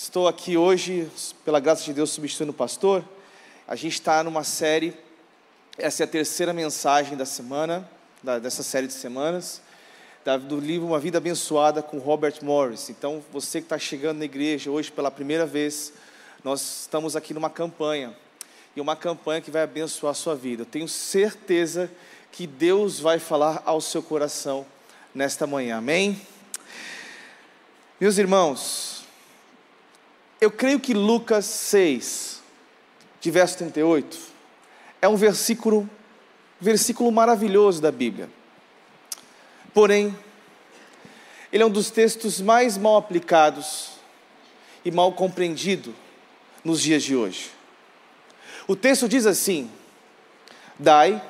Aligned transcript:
Estou 0.00 0.28
aqui 0.28 0.56
hoje, 0.56 1.10
pela 1.44 1.58
graça 1.58 1.82
de 1.82 1.92
Deus, 1.92 2.10
substituindo 2.10 2.52
o 2.52 2.54
pastor. 2.54 3.04
A 3.66 3.74
gente 3.74 3.94
está 3.94 4.22
numa 4.22 4.44
série, 4.44 4.96
essa 5.76 6.04
é 6.04 6.06
a 6.06 6.06
terceira 6.06 6.52
mensagem 6.52 7.16
da 7.16 7.26
semana, 7.26 7.90
da, 8.22 8.38
dessa 8.38 8.62
série 8.62 8.86
de 8.86 8.92
semanas, 8.92 9.60
da, 10.24 10.36
do 10.36 10.60
livro 10.60 10.86
Uma 10.86 11.00
Vida 11.00 11.18
Abençoada 11.18 11.82
com 11.82 11.98
Robert 11.98 12.36
Morris. 12.42 12.88
Então, 12.90 13.24
você 13.32 13.58
que 13.58 13.64
está 13.64 13.76
chegando 13.76 14.18
na 14.18 14.24
igreja 14.24 14.70
hoje 14.70 14.88
pela 14.88 15.10
primeira 15.10 15.44
vez, 15.44 15.92
nós 16.44 16.82
estamos 16.82 17.16
aqui 17.16 17.34
numa 17.34 17.50
campanha, 17.50 18.16
e 18.76 18.80
uma 18.80 18.94
campanha 18.94 19.40
que 19.40 19.50
vai 19.50 19.62
abençoar 19.62 20.12
a 20.12 20.14
sua 20.14 20.36
vida. 20.36 20.62
Eu 20.62 20.66
tenho 20.66 20.86
certeza 20.86 21.90
que 22.30 22.46
Deus 22.46 23.00
vai 23.00 23.18
falar 23.18 23.64
ao 23.66 23.80
seu 23.80 24.00
coração 24.00 24.64
nesta 25.12 25.44
manhã, 25.44 25.78
amém? 25.78 26.22
Meus 28.00 28.16
irmãos, 28.16 28.97
eu 30.40 30.50
creio 30.50 30.78
que 30.78 30.94
Lucas 30.94 31.44
6, 31.44 32.42
de 33.20 33.30
verso 33.30 33.58
38, 33.58 34.18
é 35.02 35.08
um 35.08 35.16
versículo, 35.16 35.88
versículo 36.60 37.10
maravilhoso 37.10 37.82
da 37.82 37.90
Bíblia. 37.90 38.30
Porém, 39.74 40.16
ele 41.52 41.62
é 41.62 41.66
um 41.66 41.70
dos 41.70 41.90
textos 41.90 42.40
mais 42.40 42.76
mal 42.76 42.96
aplicados 42.96 43.90
e 44.84 44.90
mal 44.90 45.12
compreendido 45.12 45.94
nos 46.64 46.80
dias 46.80 47.02
de 47.02 47.16
hoje. 47.16 47.50
O 48.66 48.76
texto 48.76 49.08
diz 49.08 49.26
assim: 49.26 49.70
Dai, 50.78 51.20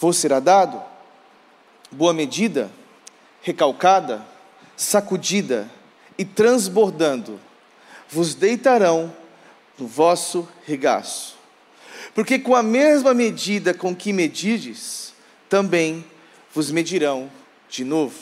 vos 0.00 0.16
será 0.16 0.40
dado, 0.40 0.82
boa 1.92 2.12
medida, 2.12 2.70
recalcada, 3.42 4.24
sacudida 4.76 5.70
e 6.16 6.24
transbordando 6.24 7.38
vos 8.10 8.34
deitarão 8.34 9.14
no 9.78 9.86
vosso 9.86 10.48
regaço. 10.64 11.36
Porque 12.14 12.38
com 12.38 12.54
a 12.54 12.62
mesma 12.62 13.14
medida 13.14 13.72
com 13.72 13.94
que 13.94 14.12
medides, 14.12 15.12
também 15.48 16.04
vos 16.52 16.70
medirão 16.70 17.30
de 17.68 17.84
novo. 17.84 18.16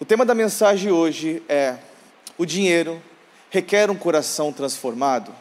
O 0.00 0.04
tema 0.04 0.24
da 0.24 0.34
mensagem 0.34 0.90
hoje 0.90 1.42
é: 1.48 1.78
o 2.36 2.44
dinheiro 2.44 3.00
requer 3.50 3.90
um 3.90 3.96
coração 3.96 4.52
transformado. 4.52 5.32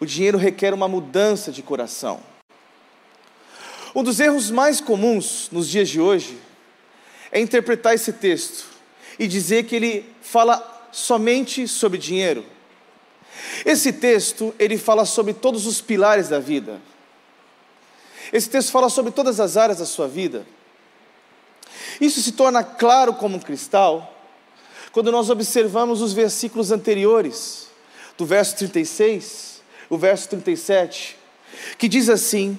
O 0.00 0.06
dinheiro 0.06 0.38
requer 0.38 0.72
uma 0.72 0.88
mudança 0.88 1.52
de 1.52 1.62
coração. 1.62 2.20
Um 3.94 4.02
dos 4.02 4.18
erros 4.18 4.50
mais 4.50 4.80
comuns 4.80 5.48
nos 5.52 5.68
dias 5.68 5.88
de 5.88 6.00
hoje 6.00 6.38
é 7.30 7.38
interpretar 7.38 7.94
esse 7.94 8.12
texto 8.14 8.64
e 9.18 9.26
dizer 9.26 9.64
que 9.64 9.76
ele 9.76 10.06
fala 10.22 10.71
somente 10.92 11.66
sobre 11.66 11.98
dinheiro. 11.98 12.44
Esse 13.64 13.92
texto, 13.92 14.54
ele 14.58 14.76
fala 14.78 15.04
sobre 15.04 15.32
todos 15.32 15.66
os 15.66 15.80
pilares 15.80 16.28
da 16.28 16.38
vida. 16.38 16.80
Esse 18.32 18.48
texto 18.48 18.70
fala 18.70 18.88
sobre 18.88 19.10
todas 19.10 19.40
as 19.40 19.56
áreas 19.56 19.78
da 19.78 19.86
sua 19.86 20.06
vida. 20.06 20.46
Isso 22.00 22.20
se 22.20 22.32
torna 22.32 22.62
claro 22.62 23.14
como 23.14 23.36
um 23.36 23.40
cristal 23.40 24.10
quando 24.92 25.10
nós 25.10 25.30
observamos 25.30 26.02
os 26.02 26.12
versículos 26.12 26.70
anteriores, 26.70 27.68
do 28.18 28.26
verso 28.26 28.54
36, 28.56 29.62
o 29.88 29.96
verso 29.96 30.28
37, 30.28 31.16
que 31.78 31.88
diz 31.88 32.10
assim: 32.10 32.58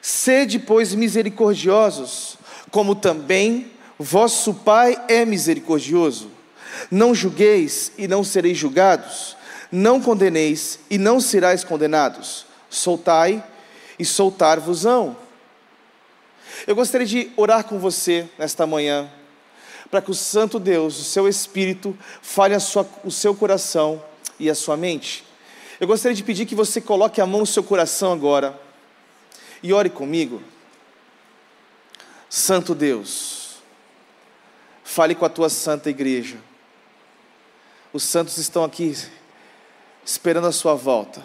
Sede, 0.00 0.58
pois, 0.58 0.92
misericordiosos, 0.92 2.36
como 2.72 2.96
também 2.96 3.70
vosso 3.96 4.52
Pai 4.52 5.00
é 5.06 5.24
misericordioso. 5.24 6.31
Não 6.90 7.14
julgueis 7.14 7.92
e 7.96 8.06
não 8.08 8.24
sereis 8.24 8.58
julgados. 8.58 9.36
Não 9.70 10.00
condeneis 10.00 10.78
e 10.90 10.98
não 10.98 11.20
serás 11.20 11.64
condenados. 11.64 12.46
Soltai 12.68 13.42
e 13.98 14.04
soltar-vos-ão. 14.04 15.16
Eu 16.66 16.74
gostaria 16.74 17.06
de 17.06 17.30
orar 17.36 17.64
com 17.64 17.78
você 17.78 18.28
nesta 18.38 18.66
manhã, 18.66 19.10
para 19.90 20.00
que 20.00 20.10
o 20.10 20.14
Santo 20.14 20.58
Deus, 20.58 20.98
o 20.98 21.04
seu 21.04 21.28
Espírito, 21.28 21.96
fale 22.20 22.58
sua, 22.60 22.86
o 23.04 23.10
seu 23.10 23.34
coração 23.34 24.02
e 24.38 24.48
a 24.48 24.54
sua 24.54 24.76
mente. 24.76 25.24
Eu 25.80 25.86
gostaria 25.86 26.14
de 26.14 26.22
pedir 26.22 26.46
que 26.46 26.54
você 26.54 26.80
coloque 26.80 27.20
a 27.20 27.26
mão 27.26 27.40
no 27.40 27.46
seu 27.46 27.62
coração 27.62 28.12
agora 28.12 28.58
e 29.62 29.72
ore 29.72 29.90
comigo. 29.90 30.42
Santo 32.28 32.74
Deus, 32.74 33.56
fale 34.84 35.14
com 35.14 35.24
a 35.24 35.28
tua 35.28 35.48
santa 35.48 35.90
igreja. 35.90 36.36
Os 37.92 38.04
santos 38.04 38.38
estão 38.38 38.64
aqui 38.64 38.96
esperando 40.04 40.46
a 40.46 40.52
sua 40.52 40.74
volta. 40.74 41.22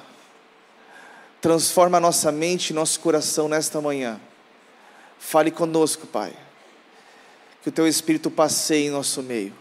Transforma 1.39 1.99
nossa 1.99 2.31
mente 2.31 2.71
e 2.71 2.73
nosso 2.73 2.99
coração 2.99 3.47
nesta 3.47 3.79
manhã. 3.79 4.19
Fale 5.17 5.49
conosco, 5.49 6.05
Pai. 6.05 6.33
Que 7.61 7.69
o 7.69 7.71
teu 7.71 7.87
Espírito 7.87 8.29
passeie 8.29 8.87
em 8.87 8.91
nosso 8.91 9.23
meio. 9.23 9.53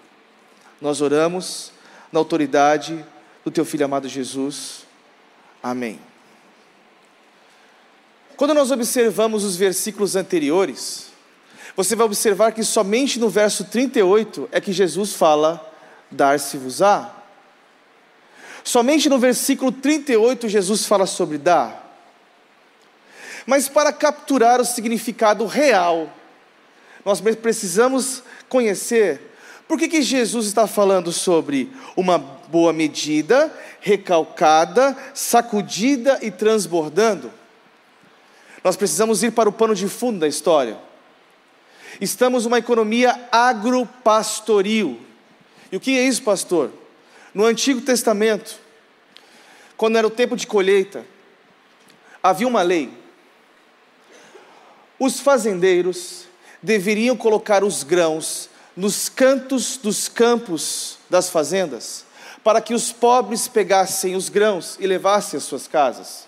Nós 0.81 1.01
oramos 1.01 1.71
na 2.11 2.19
autoridade 2.19 3.05
do 3.45 3.51
teu 3.51 3.65
Filho 3.65 3.85
amado 3.85 4.09
Jesus. 4.09 4.85
Amém. 5.63 6.01
Quando 8.37 8.53
nós 8.53 8.71
observamos 8.71 9.45
os 9.45 9.57
versículos 9.57 10.17
anteriores, 10.17 11.11
você 11.77 11.95
vai 11.95 12.05
observar 12.05 12.53
que 12.53 12.65
somente 12.65 13.19
no 13.19 13.29
verso 13.29 13.65
38 13.65 14.49
é 14.51 14.61
que 14.61 14.73
Jesus 14.73 15.13
fala 15.13 15.75
dar-se-vos-á. 16.11 17.13
Somente 18.65 19.09
no 19.09 19.19
versículo 19.19 19.71
38 19.71 20.49
Jesus 20.49 20.87
fala 20.87 21.07
sobre 21.07 21.39
dar. 21.39 21.87
Mas 23.47 23.69
para 23.69 23.93
capturar 23.93 24.61
o 24.61 24.65
significado 24.65 25.47
real, 25.47 26.11
nós 27.05 27.21
precisamos 27.21 28.25
conhecer 28.49 29.33
por 29.69 29.79
que, 29.79 29.89
que 29.89 30.03
Jesus 30.03 30.47
está 30.47 30.67
falando 30.67 31.13
sobre 31.13 31.73
uma 31.97 32.19
boa 32.19 32.73
medida, 32.73 33.53
recalcada, 33.81 34.97
sacudida 35.15 36.19
e 36.23 36.31
transbordando. 36.31 37.33
Nós 38.65 38.77
precisamos 38.77 39.23
ir 39.23 39.31
para 39.31 39.49
o 39.49 39.53
pano 39.53 39.77
de 39.77 39.89
fundo 39.89 40.19
da 40.19 40.27
história. 40.27 40.77
Estamos 42.01 42.45
numa 42.45 42.59
economia 42.59 43.29
agropastoril. 43.31 45.06
E 45.71 45.77
o 45.77 45.81
que 45.81 45.99
é 45.99 46.05
isso, 46.05 46.23
pastor? 46.23 46.71
No 47.35 47.45
Antigo 47.45 47.81
Testamento, 47.81 48.59
quando 49.77 49.99
era 49.99 50.07
o 50.07 50.11
tempo 50.11 50.37
de 50.37 50.47
colheita, 50.47 51.05
havia 52.23 52.47
uma 52.47 52.63
lei. 52.63 52.91
Os 54.99 55.21
fazendeiros 55.21 56.25
deveriam 56.63 57.17
colocar 57.17 57.63
os 57.63 57.83
grãos 57.83 58.49
nos 58.77 59.09
cantos 59.09 59.77
dos 59.77 60.09
campos 60.09 60.99
das 61.09 61.31
fazendas, 61.31 62.05
para 62.43 62.61
que 62.61 62.75
os 62.75 62.93
pobres 62.93 63.49
pegassem 63.49 64.15
os 64.15 64.29
grãos 64.29 64.77
e 64.79 64.87
levassem 64.87 65.39
às 65.39 65.45
suas 65.45 65.67
casas. 65.67 66.27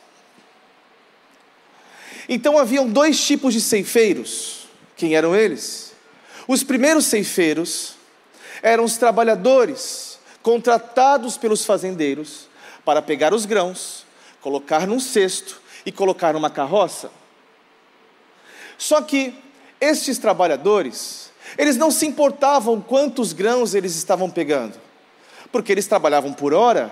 Então 2.28 2.58
haviam 2.58 2.88
dois 2.88 3.24
tipos 3.24 3.54
de 3.54 3.60
ceifeiros. 3.60 4.66
Quem 4.96 5.14
eram 5.14 5.34
eles? 5.34 5.92
Os 6.46 6.62
primeiros 6.62 7.06
ceifeiros 7.06 7.97
eram 8.62 8.84
os 8.84 8.96
trabalhadores 8.96 10.18
contratados 10.42 11.36
pelos 11.36 11.64
fazendeiros 11.64 12.48
para 12.84 13.02
pegar 13.02 13.34
os 13.34 13.44
grãos, 13.44 14.06
colocar 14.40 14.86
num 14.86 15.00
cesto 15.00 15.60
e 15.84 15.92
colocar 15.92 16.32
numa 16.32 16.50
carroça. 16.50 17.10
Só 18.76 19.02
que 19.02 19.34
estes 19.80 20.18
trabalhadores, 20.18 21.30
eles 21.56 21.76
não 21.76 21.90
se 21.90 22.06
importavam 22.06 22.80
quantos 22.80 23.32
grãos 23.32 23.74
eles 23.74 23.96
estavam 23.96 24.30
pegando, 24.30 24.78
porque 25.50 25.72
eles 25.72 25.86
trabalhavam 25.86 26.32
por 26.32 26.54
hora. 26.54 26.90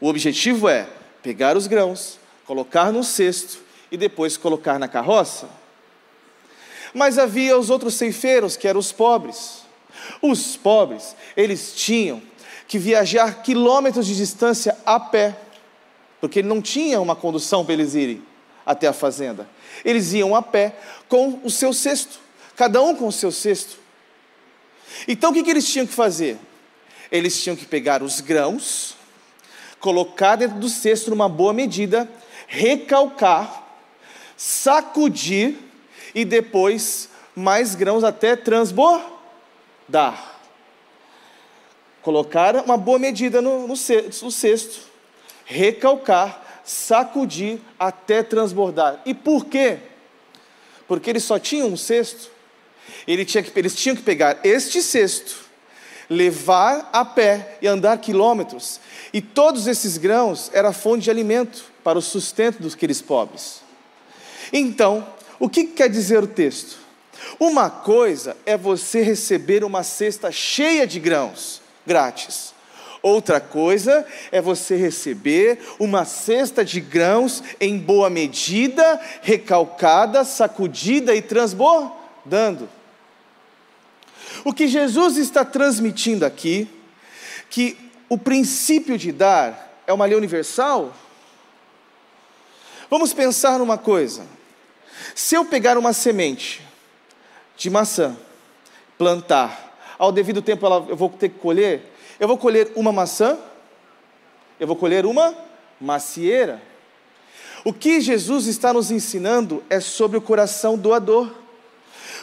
O 0.00 0.08
objetivo 0.08 0.68
é 0.68 0.88
pegar 1.22 1.56
os 1.56 1.66
grãos, 1.66 2.18
colocar 2.46 2.92
no 2.92 3.02
cesto 3.02 3.58
e 3.90 3.96
depois 3.96 4.36
colocar 4.36 4.78
na 4.78 4.88
carroça. 4.88 5.48
Mas 6.92 7.18
havia 7.18 7.58
os 7.58 7.70
outros 7.70 7.94
ceifeiros, 7.94 8.56
que 8.56 8.68
eram 8.68 8.78
os 8.78 8.92
pobres. 8.92 9.63
Os 10.20 10.56
pobres, 10.56 11.14
eles 11.36 11.74
tinham 11.74 12.22
que 12.66 12.78
viajar 12.78 13.42
quilômetros 13.42 14.06
de 14.06 14.16
distância 14.16 14.76
a 14.84 14.98
pé, 14.98 15.36
porque 16.20 16.42
não 16.42 16.60
tinha 16.60 17.00
uma 17.00 17.14
condução 17.14 17.64
para 17.64 17.74
eles 17.74 17.94
irem 17.94 18.22
até 18.64 18.86
a 18.86 18.92
fazenda. 18.92 19.48
Eles 19.84 20.12
iam 20.12 20.34
a 20.34 20.42
pé 20.42 20.74
com 21.08 21.40
o 21.44 21.50
seu 21.50 21.72
cesto, 21.72 22.18
cada 22.56 22.80
um 22.82 22.94
com 22.94 23.06
o 23.06 23.12
seu 23.12 23.30
cesto. 23.30 23.78
Então 25.06 25.30
o 25.30 25.34
que, 25.34 25.48
eles 25.50 25.68
tinham 25.68 25.86
que 25.86 25.92
fazer? 25.92 26.38
Eles 27.12 27.42
tinham 27.42 27.56
que 27.56 27.66
pegar 27.66 28.02
os 28.02 28.20
grãos, 28.20 28.96
colocar 29.78 30.36
dentro 30.36 30.58
do 30.58 30.68
cesto 30.68 31.10
numa 31.10 31.28
boa 31.28 31.52
medida, 31.52 32.08
recalcar, 32.46 33.68
sacudir 34.36 35.56
e 36.14 36.24
depois 36.24 37.08
mais 37.36 37.74
grãos 37.74 38.02
até 38.02 38.34
transbordar 38.34 39.13
dar. 39.88 40.40
Colocar 42.02 42.56
uma 42.56 42.76
boa 42.76 42.98
medida 42.98 43.40
no, 43.40 43.66
no 43.66 43.76
cesto, 43.76 44.80
recalcar, 45.44 46.60
sacudir 46.64 47.58
até 47.78 48.22
transbordar. 48.22 49.00
E 49.06 49.14
por 49.14 49.46
quê? 49.46 49.78
Porque 50.86 51.10
eles 51.10 51.24
só 51.24 51.38
tinham 51.38 51.68
um 51.68 51.76
cesto. 51.76 52.30
Ele 53.06 53.24
tinha 53.24 53.42
que, 53.42 53.58
eles 53.58 53.74
tinham 53.74 53.96
que 53.96 54.02
pegar 54.02 54.38
este 54.44 54.82
cesto, 54.82 55.36
levar 56.08 56.90
a 56.92 57.04
pé 57.04 57.56
e 57.62 57.66
andar 57.66 57.98
quilômetros. 57.98 58.80
E 59.12 59.20
todos 59.20 59.66
esses 59.66 59.96
grãos 59.96 60.50
era 60.52 60.72
fonte 60.72 61.04
de 61.04 61.10
alimento 61.10 61.64
para 61.82 61.98
o 61.98 62.02
sustento 62.02 62.60
dos 62.60 62.74
aqueles 62.74 63.00
pobres. 63.00 63.62
Então, 64.52 65.06
o 65.38 65.48
que 65.48 65.64
quer 65.64 65.88
dizer 65.88 66.22
o 66.22 66.26
texto? 66.26 66.83
Uma 67.38 67.70
coisa 67.70 68.36
é 68.46 68.56
você 68.56 69.02
receber 69.02 69.64
uma 69.64 69.82
cesta 69.82 70.30
cheia 70.30 70.86
de 70.86 71.00
grãos, 71.00 71.60
grátis. 71.86 72.54
Outra 73.02 73.38
coisa 73.38 74.06
é 74.32 74.40
você 74.40 74.76
receber 74.76 75.58
uma 75.78 76.06
cesta 76.06 76.64
de 76.64 76.80
grãos 76.80 77.42
em 77.60 77.78
boa 77.78 78.08
medida, 78.08 78.98
recalcada, 79.20 80.24
sacudida 80.24 81.14
e 81.14 81.20
transbordando. 81.20 82.66
O 84.42 84.54
que 84.54 84.66
Jesus 84.66 85.18
está 85.18 85.44
transmitindo 85.44 86.24
aqui, 86.24 86.66
que 87.50 87.76
o 88.08 88.16
princípio 88.16 88.96
de 88.96 89.12
dar 89.12 89.82
é 89.86 89.92
uma 89.92 90.06
lei 90.06 90.16
universal. 90.16 90.94
Vamos 92.88 93.12
pensar 93.12 93.58
numa 93.58 93.76
coisa. 93.76 94.26
Se 95.14 95.34
eu 95.34 95.44
pegar 95.44 95.76
uma 95.76 95.92
semente 95.92 96.63
de 97.56 97.70
maçã, 97.70 98.16
plantar, 98.98 99.64
ao 99.98 100.12
devido 100.12 100.42
tempo 100.42 100.66
ela, 100.66 100.84
eu 100.88 100.96
vou 100.96 101.08
ter 101.08 101.28
que 101.28 101.38
colher, 101.38 101.92
eu 102.18 102.28
vou 102.28 102.36
colher 102.36 102.72
uma 102.74 102.92
maçã, 102.92 103.38
eu 104.58 104.66
vou 104.66 104.76
colher 104.76 105.06
uma 105.06 105.34
macieira. 105.80 106.60
O 107.64 107.72
que 107.72 108.00
Jesus 108.00 108.46
está 108.46 108.72
nos 108.72 108.90
ensinando 108.90 109.62
é 109.70 109.80
sobre 109.80 110.18
o 110.18 110.22
coração 110.22 110.76
doador. 110.76 111.30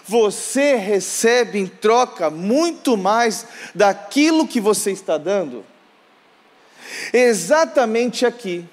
Você 0.05 0.75
recebe 0.75 1.59
em 1.59 1.67
troca 1.67 2.29
muito 2.29 2.95
mais 2.95 3.45
daquilo 3.73 4.47
que 4.47 4.61
você 4.61 4.91
está 4.91 5.17
dando. 5.17 5.65
Exatamente 7.13 8.25
aqui 8.25 8.65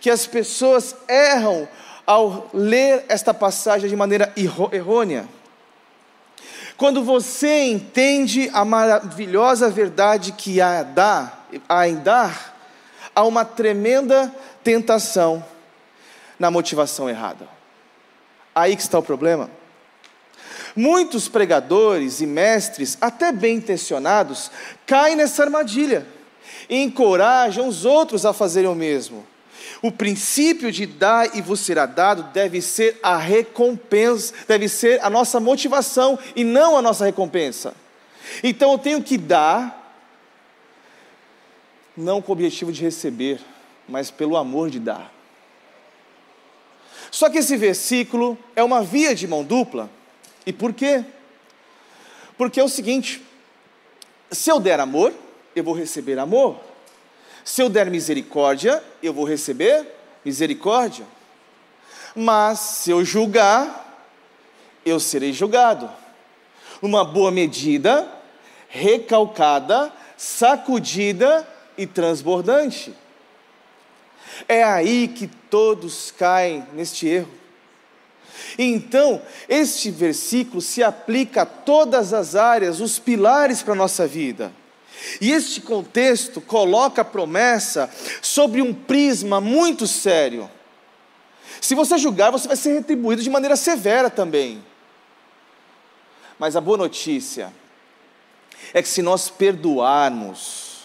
que 0.00 0.10
as 0.10 0.26
pessoas 0.26 0.96
erram 1.08 1.68
ao 2.06 2.48
ler 2.52 3.04
esta 3.08 3.34
passagem 3.34 3.88
de 3.88 3.96
maneira 3.96 4.32
errônea. 4.72 5.28
Quando 6.78 7.02
você 7.02 7.64
entende 7.64 8.48
a 8.52 8.64
maravilhosa 8.64 9.68
verdade 9.68 10.30
que 10.30 10.60
há, 10.60 10.84
dar, 10.84 11.48
há 11.68 11.88
em 11.88 11.96
dar, 11.96 12.56
há 13.12 13.24
uma 13.24 13.44
tremenda 13.44 14.32
tentação 14.62 15.44
na 16.38 16.52
motivação 16.52 17.10
errada. 17.10 17.48
Aí 18.54 18.76
que 18.76 18.82
está 18.82 18.96
o 18.96 19.02
problema. 19.02 19.50
Muitos 20.76 21.28
pregadores 21.28 22.20
e 22.20 22.26
mestres, 22.26 22.96
até 23.00 23.32
bem 23.32 23.56
intencionados, 23.56 24.48
caem 24.86 25.16
nessa 25.16 25.42
armadilha 25.42 26.06
e 26.70 26.80
encorajam 26.80 27.66
os 27.66 27.84
outros 27.84 28.24
a 28.24 28.32
fazerem 28.32 28.70
o 28.70 28.74
mesmo. 28.76 29.26
O 29.80 29.92
princípio 29.92 30.72
de 30.72 30.86
dar 30.86 31.36
e 31.36 31.40
vos 31.40 31.60
será 31.60 31.86
dado 31.86 32.24
deve 32.32 32.60
ser 32.60 32.98
a 33.02 33.16
recompensa, 33.16 34.34
deve 34.46 34.68
ser 34.68 35.00
a 35.02 35.08
nossa 35.08 35.38
motivação 35.38 36.18
e 36.34 36.42
não 36.42 36.76
a 36.76 36.82
nossa 36.82 37.04
recompensa. 37.04 37.74
Então 38.42 38.72
eu 38.72 38.78
tenho 38.78 39.02
que 39.02 39.16
dar, 39.16 39.96
não 41.96 42.20
com 42.20 42.32
o 42.32 42.34
objetivo 42.34 42.72
de 42.72 42.82
receber, 42.82 43.40
mas 43.88 44.10
pelo 44.10 44.36
amor 44.36 44.68
de 44.68 44.80
dar. 44.80 45.12
Só 47.10 47.30
que 47.30 47.38
esse 47.38 47.56
versículo 47.56 48.36
é 48.54 48.62
uma 48.62 48.82
via 48.82 49.14
de 49.14 49.26
mão 49.26 49.44
dupla. 49.44 49.88
E 50.44 50.52
por 50.52 50.72
quê? 50.72 51.04
Porque 52.36 52.60
é 52.60 52.64
o 52.64 52.68
seguinte: 52.68 53.22
se 54.30 54.50
eu 54.50 54.60
der 54.60 54.80
amor, 54.80 55.14
eu 55.54 55.64
vou 55.64 55.74
receber 55.74 56.18
amor. 56.18 56.67
Se 57.48 57.62
eu 57.62 57.70
der 57.70 57.90
misericórdia, 57.90 58.84
eu 59.02 59.10
vou 59.10 59.24
receber 59.24 59.86
misericórdia. 60.22 61.06
Mas 62.14 62.58
se 62.58 62.90
eu 62.90 63.02
julgar, 63.02 64.06
eu 64.84 65.00
serei 65.00 65.32
julgado. 65.32 65.90
Uma 66.82 67.06
boa 67.06 67.30
medida, 67.30 68.06
recalcada, 68.68 69.90
sacudida 70.14 71.48
e 71.78 71.86
transbordante. 71.86 72.94
É 74.46 74.62
aí 74.62 75.08
que 75.08 75.26
todos 75.26 76.10
caem 76.10 76.66
neste 76.74 77.08
erro. 77.08 77.32
Então, 78.58 79.22
este 79.48 79.90
versículo 79.90 80.60
se 80.60 80.82
aplica 80.82 81.42
a 81.42 81.46
todas 81.46 82.12
as 82.12 82.34
áreas, 82.34 82.78
os 82.78 82.98
pilares 82.98 83.62
para 83.62 83.72
a 83.72 83.76
nossa 83.76 84.06
vida. 84.06 84.52
E 85.20 85.32
este 85.32 85.60
contexto 85.60 86.40
coloca 86.40 87.02
a 87.02 87.04
promessa 87.04 87.90
sobre 88.20 88.60
um 88.60 88.74
prisma 88.74 89.40
muito 89.40 89.86
sério. 89.86 90.50
Se 91.60 91.74
você 91.74 91.98
julgar, 91.98 92.30
você 92.30 92.46
vai 92.46 92.56
ser 92.56 92.74
retribuído 92.74 93.22
de 93.22 93.30
maneira 93.30 93.56
severa 93.56 94.10
também. 94.10 94.64
Mas 96.38 96.54
a 96.56 96.60
boa 96.60 96.78
notícia 96.78 97.52
é 98.72 98.82
que 98.82 98.88
se 98.88 99.02
nós 99.02 99.28
perdoarmos, 99.28 100.82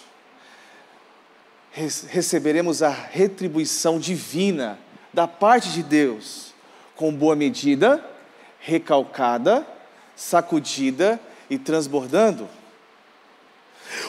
receberemos 2.08 2.82
a 2.82 2.90
retribuição 2.90 4.00
divina 4.00 4.80
da 5.12 5.28
parte 5.28 5.70
de 5.70 5.84
Deus, 5.84 6.54
com 6.96 7.14
boa 7.14 7.36
medida, 7.36 8.04
recalcada, 8.60 9.66
sacudida 10.16 11.20
e 11.50 11.58
transbordando. 11.58 12.48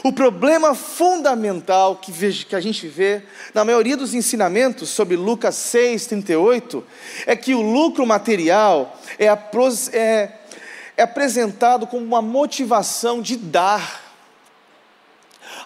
O 0.03 0.13
problema 0.13 0.75
fundamental 0.75 1.97
que, 1.97 2.13
a 2.55 2.61
gente 2.61 2.87
vê 2.87 3.23
na 3.53 3.65
maioria 3.65 3.97
dos 3.97 4.15
ensinamentos 4.15 4.91
sobre 4.91 5.17
Lucas 5.17 5.55
6, 5.55 6.07
38, 6.07 6.85
é 7.27 7.35
que 7.35 7.55
o 7.55 7.63
lucro 7.63 8.07
material 8.07 8.99
é, 9.19 9.27
é, 9.27 10.33
é 10.97 11.03
apresentado 11.03 11.87
como 11.87 12.05
uma 12.05 12.23
motivação 12.23 13.23
de 13.23 13.37
dar. 13.37 14.03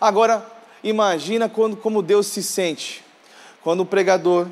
Agora, 0.00 0.46
imagina 0.82 1.48
quando, 1.48 1.76
como 1.76 2.02
Deus 2.02 2.26
se 2.28 2.42
sente, 2.42 3.04
quando 3.62 3.80
o 3.80 3.86
pregador 3.86 4.48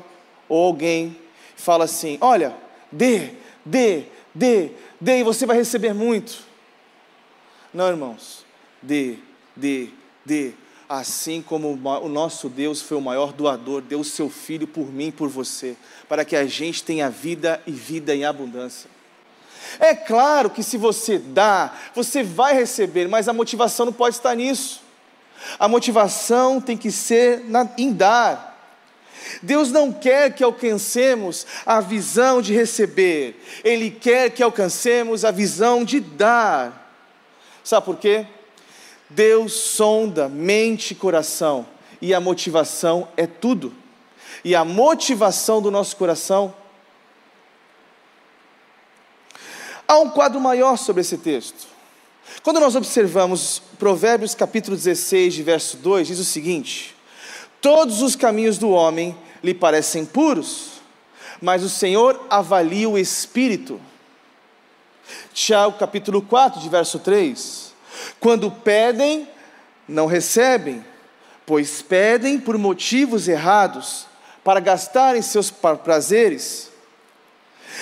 ou 0.49 0.65
alguém 0.65 1.17
fala 1.55 1.85
assim: 1.85 2.17
olha, 2.21 2.55
dê, 2.91 3.31
dê, 3.65 4.03
dê, 4.33 4.71
dê, 4.99 5.19
e 5.19 5.23
você 5.23 5.45
vai 5.45 5.57
receber 5.57 5.93
muito. 5.93 6.45
Não, 7.73 7.87
irmãos, 7.87 8.45
dê, 8.81 9.17
dê, 9.57 9.89
dê. 10.25 10.53
Assim 10.89 11.41
como 11.41 11.73
o 11.73 12.07
nosso 12.07 12.47
Deus 12.47 12.81
foi 12.81 12.97
o 12.97 13.01
maior 13.01 13.33
doador, 13.33 13.81
deu 13.81 13.99
o 13.99 14.05
seu 14.05 14.29
filho 14.29 14.65
por 14.65 14.89
mim 14.89 15.07
e 15.07 15.11
por 15.11 15.27
você, 15.27 15.75
para 16.07 16.23
que 16.23 16.35
a 16.35 16.45
gente 16.45 16.81
tenha 16.81 17.09
vida 17.09 17.61
e 17.67 17.71
vida 17.71 18.15
em 18.15 18.23
abundância. 18.23 18.89
É 19.79 19.93
claro 19.93 20.49
que 20.49 20.63
se 20.63 20.77
você 20.77 21.17
dá, 21.17 21.73
você 21.93 22.23
vai 22.23 22.53
receber, 22.53 23.07
mas 23.09 23.27
a 23.27 23.33
motivação 23.33 23.87
não 23.87 23.93
pode 23.93 24.15
estar 24.15 24.33
nisso. 24.33 24.81
A 25.59 25.67
motivação 25.67 26.61
tem 26.61 26.77
que 26.77 26.89
ser 26.89 27.43
na, 27.45 27.69
em 27.77 27.91
dar. 27.91 28.55
Deus 29.41 29.71
não 29.71 29.91
quer 29.91 30.33
que 30.33 30.43
alcancemos 30.43 31.45
a 31.65 31.81
visão 31.81 32.41
de 32.41 32.53
receber, 32.53 33.41
Ele 33.63 33.91
quer 33.91 34.29
que 34.29 34.41
alcancemos 34.41 35.25
a 35.25 35.31
visão 35.31 35.83
de 35.83 35.99
dar. 35.99 36.95
Sabe 37.63 37.85
por 37.85 37.97
quê? 37.97 38.25
Deus 39.09 39.53
sonda 39.53 40.27
mente 40.27 40.91
e 40.91 40.95
coração, 40.95 41.65
e 42.01 42.13
a 42.13 42.19
motivação 42.19 43.07
é 43.15 43.25
tudo. 43.25 43.73
E 44.43 44.55
a 44.55 44.63
motivação 44.63 45.61
do 45.61 45.71
nosso 45.71 45.95
coração. 45.95 46.53
Há 49.87 49.97
um 49.99 50.09
quadro 50.09 50.39
maior 50.39 50.77
sobre 50.77 51.01
esse 51.01 51.17
texto. 51.17 51.67
Quando 52.43 52.59
nós 52.59 52.75
observamos 52.75 53.61
Provérbios 53.79 54.35
capítulo 54.35 54.75
16, 54.75 55.33
de 55.33 55.43
verso 55.43 55.77
2, 55.77 56.07
diz 56.07 56.19
o 56.19 56.25
seguinte: 56.25 56.95
Todos 57.61 58.01
os 58.01 58.15
caminhos 58.15 58.57
do 58.57 58.69
homem 58.69 59.17
lhe 59.43 59.53
parecem 59.53 60.05
puros, 60.05 60.81
mas 61.41 61.63
o 61.63 61.69
Senhor 61.69 62.25
avalia 62.29 62.89
o 62.89 62.97
espírito. 62.97 63.79
Tiago 65.33 65.77
capítulo 65.77 66.21
4, 66.21 66.59
de 66.59 66.67
verso 66.67 66.99
3. 66.99 67.66
Quando 68.19 68.51
pedem, 68.51 69.27
não 69.87 70.05
recebem, 70.05 70.83
pois 71.45 71.81
pedem 71.81 72.39
por 72.39 72.57
motivos 72.57 73.27
errados, 73.27 74.05
para 74.43 74.59
gastarem 74.59 75.21
seus 75.21 75.51
prazeres. 75.51 76.71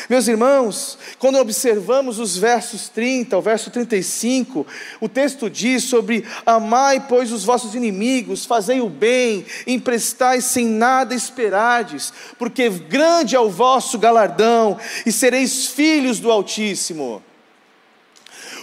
Meus 0.09 0.27
irmãos, 0.27 0.97
quando 1.17 1.37
observamos 1.37 2.19
os 2.19 2.37
versos 2.37 2.89
30, 2.89 3.37
o 3.37 3.41
verso 3.41 3.71
35, 3.71 4.65
o 4.99 5.07
texto 5.07 5.49
diz 5.49 5.83
sobre 5.83 6.25
amai, 6.45 7.05
pois, 7.07 7.31
os 7.31 7.43
vossos 7.43 7.75
inimigos, 7.75 8.45
fazei 8.45 8.81
o 8.81 8.89
bem, 8.89 9.45
emprestai 9.65 10.41
sem 10.41 10.65
nada 10.65 11.15
esperardes, 11.15 12.13
porque 12.37 12.69
grande 12.69 13.35
é 13.35 13.39
o 13.39 13.49
vosso 13.49 13.97
galardão, 13.97 14.77
e 15.05 15.11
sereis 15.11 15.67
filhos 15.67 16.19
do 16.19 16.31
Altíssimo. 16.31 17.23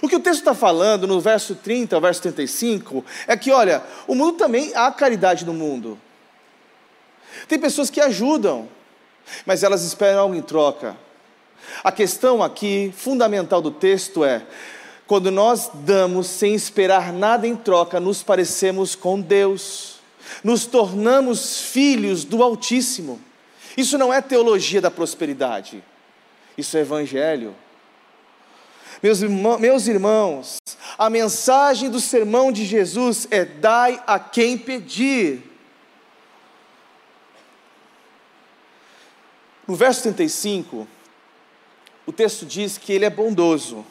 O 0.02 0.08
que 0.08 0.16
o 0.16 0.20
texto 0.20 0.40
está 0.40 0.52
falando 0.52 1.06
no 1.06 1.20
verso 1.20 1.54
30 1.54 1.94
ao 1.94 2.02
verso 2.02 2.20
35 2.22 3.04
é 3.28 3.36
que, 3.36 3.52
olha, 3.52 3.84
o 4.08 4.16
mundo 4.16 4.36
também 4.36 4.72
há 4.74 4.90
caridade 4.90 5.46
no 5.46 5.54
mundo. 5.54 5.96
Tem 7.46 7.56
pessoas 7.56 7.88
que 7.88 8.00
ajudam, 8.00 8.68
mas 9.46 9.62
elas 9.62 9.84
esperam 9.84 10.22
algo 10.22 10.34
em 10.34 10.42
troca. 10.42 10.96
A 11.84 11.92
questão 11.92 12.42
aqui, 12.42 12.92
fundamental 12.96 13.62
do 13.62 13.70
texto 13.70 14.24
é: 14.24 14.42
quando 15.06 15.30
nós 15.30 15.70
damos 15.72 16.26
sem 16.26 16.52
esperar 16.52 17.12
nada 17.12 17.46
em 17.46 17.54
troca, 17.54 18.00
nos 18.00 18.24
parecemos 18.24 18.96
com 18.96 19.20
Deus, 19.20 20.00
nos 20.42 20.66
tornamos 20.66 21.60
filhos 21.60 22.24
do 22.24 22.42
Altíssimo. 22.42 23.20
Isso 23.76 23.96
não 23.96 24.12
é 24.12 24.20
teologia 24.20 24.80
da 24.80 24.90
prosperidade, 24.90 25.82
isso 26.58 26.76
é 26.76 26.80
evangelho. 26.80 27.54
Meus, 29.02 29.20
irmãos, 29.20 29.58
meus 29.58 29.86
irmãos, 29.88 30.58
a 30.96 31.10
mensagem 31.10 31.90
do 31.90 31.98
sermão 31.98 32.52
de 32.52 32.64
Jesus 32.64 33.26
é: 33.30 33.44
dai 33.44 34.00
a 34.06 34.20
quem 34.20 34.56
pedir. 34.56 35.42
No 39.66 39.74
verso 39.74 40.02
35, 40.02 40.86
o 42.06 42.12
texto 42.12 42.46
diz 42.46 42.78
que 42.78 42.92
ele 42.92 43.04
é 43.04 43.10
bondoso 43.10 43.84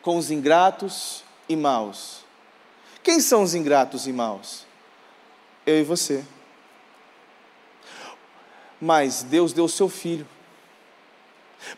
com 0.00 0.16
os 0.16 0.30
ingratos 0.30 1.24
e 1.48 1.56
maus. 1.56 2.24
Quem 3.02 3.20
são 3.20 3.42
os 3.42 3.54
ingratos 3.54 4.06
e 4.06 4.12
maus? 4.12 4.66
Eu 5.66 5.80
e 5.80 5.82
você. 5.82 6.24
Mas 8.80 9.22
Deus 9.22 9.52
deu 9.52 9.64
o 9.64 9.68
seu 9.68 9.88
filho 9.88 10.28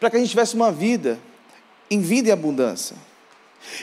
para 0.01 0.11
que 0.11 0.17
a 0.17 0.19
gente 0.19 0.31
tivesse 0.31 0.55
uma 0.55 0.73
vida 0.73 1.19
em 1.91 2.01
vida 2.01 2.29
e 2.29 2.33
abundância. 2.33 2.97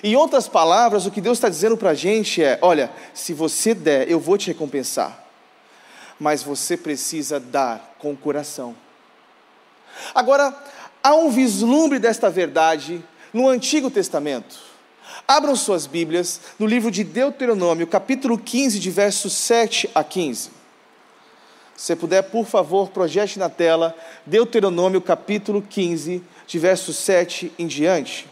Em 0.04 0.16
outras 0.16 0.48
palavras, 0.48 1.06
o 1.06 1.12
que 1.12 1.22
Deus 1.22 1.38
está 1.38 1.50
dizendo 1.50 1.78
para 1.78 1.92
a 1.92 1.96
gente 1.96 2.42
é: 2.44 2.58
olha, 2.62 2.92
se 3.14 3.34
você 3.34 3.74
der, 3.74 4.10
eu 4.10 4.20
vou 4.20 4.38
te 4.38 4.48
recompensar, 4.48 5.24
mas 6.20 6.42
você 6.42 6.78
precisa 6.78 7.40
dar 7.40 7.96
com 8.00 8.12
o 8.12 8.18
coração. 8.18 8.76
Agora, 10.16 10.56
há 11.04 11.14
um 11.14 11.30
vislumbre 11.30 12.00
desta 12.00 12.30
verdade 12.30 13.04
no 13.34 13.48
Antigo 13.48 13.92
Testamento. 13.92 14.74
Abram 15.28 15.56
suas 15.56 15.86
Bíblias 15.86 16.42
no 16.58 16.66
livro 16.66 16.90
de 16.90 17.04
Deuteronômio, 17.04 17.86
capítulo 17.86 18.38
15, 18.38 18.80
de 18.80 18.90
versos 18.90 19.34
7 19.34 19.90
a 19.94 20.04
15. 20.04 20.52
Se 21.76 21.96
puder, 21.96 22.24
por 22.24 22.46
favor, 22.46 22.90
projete 22.90 23.40
na 23.40 23.50
tela 23.50 23.96
Deuteronômio, 24.26 25.02
capítulo 25.02 25.62
15, 25.62 26.24
de 26.46 26.60
verso 26.60 26.94
7 26.94 27.52
em 27.58 27.68
diante. 27.68 28.28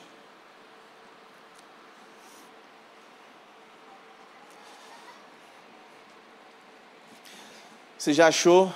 Você 7.98 8.14
já 8.14 8.28
achou? 8.28 8.74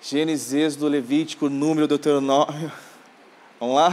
Gênesis, 0.00 0.76
do 0.76 0.88
Levítico, 0.88 1.48
número 1.48 1.86
Deuteronômio. 1.86 2.72
Vamos 3.60 3.76
lá? 3.76 3.90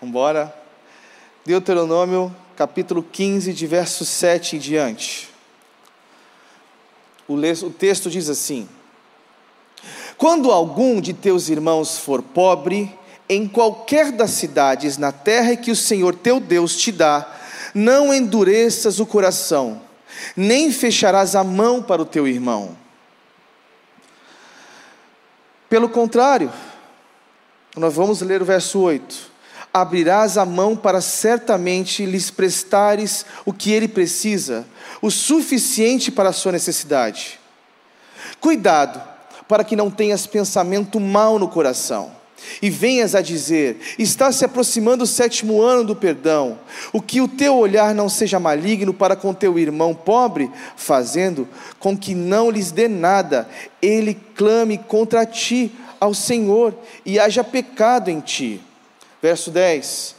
Vamos 0.00 0.10
embora? 0.10 0.54
Deuteronômio, 1.44 2.34
capítulo 2.56 3.02
15, 3.02 3.52
de 3.52 3.66
verso 3.66 4.04
7 4.04 4.56
em 4.56 4.58
diante. 4.60 5.28
O 7.26 7.70
texto 7.70 8.10
diz 8.10 8.28
assim: 8.28 8.68
quando 10.22 10.52
algum 10.52 11.00
de 11.00 11.12
teus 11.12 11.48
irmãos 11.48 11.98
for 11.98 12.22
pobre, 12.22 12.96
em 13.28 13.48
qualquer 13.48 14.12
das 14.12 14.30
cidades 14.30 14.96
na 14.96 15.10
terra 15.10 15.56
que 15.56 15.72
o 15.72 15.74
Senhor 15.74 16.14
teu 16.14 16.38
Deus 16.38 16.76
te 16.76 16.92
dá, 16.92 17.28
não 17.74 18.14
endureças 18.14 19.00
o 19.00 19.04
coração, 19.04 19.82
nem 20.36 20.70
fecharás 20.70 21.34
a 21.34 21.42
mão 21.42 21.82
para 21.82 22.00
o 22.00 22.04
teu 22.04 22.28
irmão. 22.28 22.78
Pelo 25.68 25.88
contrário, 25.88 26.52
nós 27.76 27.92
vamos 27.92 28.20
ler 28.20 28.40
o 28.40 28.44
verso 28.44 28.78
8: 28.78 29.28
Abrirás 29.74 30.38
a 30.38 30.46
mão 30.46 30.76
para 30.76 31.00
certamente 31.00 32.06
lhes 32.06 32.30
prestares 32.30 33.26
o 33.44 33.52
que 33.52 33.72
ele 33.72 33.88
precisa, 33.88 34.64
o 35.00 35.10
suficiente 35.10 36.12
para 36.12 36.28
a 36.28 36.32
sua 36.32 36.52
necessidade. 36.52 37.40
Cuidado, 38.38 39.11
para 39.52 39.64
que 39.64 39.76
não 39.76 39.90
tenhas 39.90 40.26
pensamento 40.26 40.98
mal 40.98 41.38
no 41.38 41.46
coração. 41.46 42.10
E 42.62 42.70
venhas 42.70 43.14
a 43.14 43.20
dizer: 43.20 43.78
está 43.98 44.32
se 44.32 44.46
aproximando 44.46 45.04
o 45.04 45.06
sétimo 45.06 45.60
ano 45.60 45.84
do 45.84 45.94
perdão, 45.94 46.58
o 46.90 47.02
que 47.02 47.20
o 47.20 47.28
teu 47.28 47.58
olhar 47.58 47.94
não 47.94 48.08
seja 48.08 48.40
maligno 48.40 48.94
para 48.94 49.14
com 49.14 49.34
teu 49.34 49.58
irmão 49.58 49.94
pobre, 49.94 50.50
fazendo 50.74 51.46
com 51.78 51.94
que 51.94 52.14
não 52.14 52.50
lhes 52.50 52.70
dê 52.70 52.88
nada, 52.88 53.46
ele 53.82 54.14
clame 54.34 54.78
contra 54.78 55.26
ti 55.26 55.70
ao 56.00 56.14
Senhor 56.14 56.74
e 57.04 57.20
haja 57.20 57.44
pecado 57.44 58.08
em 58.08 58.20
ti. 58.20 58.58
Verso 59.20 59.50
10: 59.50 60.14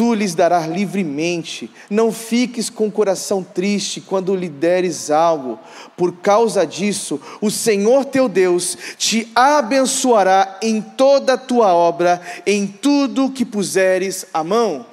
tu 0.00 0.14
lhes 0.14 0.34
darás 0.34 0.66
livremente. 0.66 1.70
Não 1.90 2.10
fiques 2.10 2.70
com 2.70 2.86
o 2.86 2.90
coração 2.90 3.44
triste 3.44 4.00
quando 4.00 4.34
lhe 4.34 4.48
deres 4.48 5.10
algo. 5.10 5.60
Por 5.94 6.16
causa 6.22 6.66
disso, 6.66 7.20
o 7.38 7.50
Senhor 7.50 8.06
teu 8.06 8.26
Deus 8.26 8.78
te 8.96 9.30
abençoará 9.34 10.58
em 10.62 10.80
toda 10.80 11.34
a 11.34 11.36
tua 11.38 11.74
obra, 11.74 12.18
em 12.46 12.66
tudo 12.66 13.30
que 13.30 13.44
puseres 13.44 14.24
a 14.32 14.42
mão. 14.42 14.86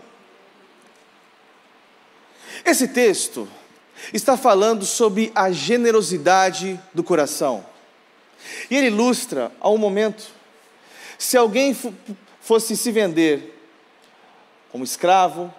Esse 2.65 2.89
texto 2.89 3.47
está 4.13 4.35
falando 4.35 4.85
sobre 4.85 5.31
a 5.33 5.49
generosidade 5.53 6.77
do 6.93 7.01
coração. 7.01 7.65
E 8.69 8.75
ele 8.75 8.87
ilustra 8.87 9.53
a 9.61 9.69
um 9.69 9.77
momento, 9.77 10.25
se 11.17 11.37
alguém 11.37 11.73
fosse 12.41 12.75
se 12.75 12.91
vender 12.91 13.56
como 14.71 14.83
escravo, 14.83 15.53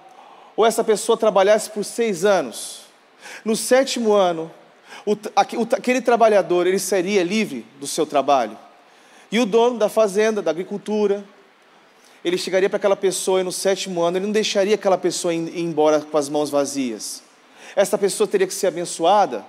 ou 0.57 0.67
essa 0.67 0.83
pessoa 0.83 1.17
trabalhasse 1.17 1.71
por 1.71 1.85
seis 1.85 2.25
anos. 2.25 2.83
No 3.45 3.57
sétimo 3.57 4.13
ano, 4.13 4.51
o, 5.07 5.17
aquele 5.37 6.01
trabalhador 6.01 6.67
ele 6.67 6.79
seria 6.79 7.23
livre 7.23 7.65
do 7.81 7.87
seu 7.87 8.05
trabalho. 8.05 8.59
E 9.31 9.39
o 9.39 9.47
dono 9.47 9.79
da 9.79 9.89
fazenda, 9.89 10.43
da 10.43 10.51
agricultura, 10.51 11.25
ele 12.25 12.37
chegaria 12.37 12.69
para 12.69 12.79
aquela 12.79 12.97
pessoa 12.97 13.41
e 13.41 13.45
no 13.45 13.53
sétimo 13.53 14.03
ano 14.03 14.19
ele 14.19 14.27
não 14.27 14.33
deixaria 14.33 14.75
aquela 14.75 14.99
pessoa 14.99 15.33
ir 15.33 15.59
embora 15.59 16.01
com 16.01 16.17
as 16.17 16.29
mãos 16.29 16.51
vazias. 16.51 17.23
Essa 17.77 17.97
pessoa 17.97 18.27
teria 18.27 18.47
que 18.47 18.55
ser 18.55 18.67
abençoada. 18.69 19.45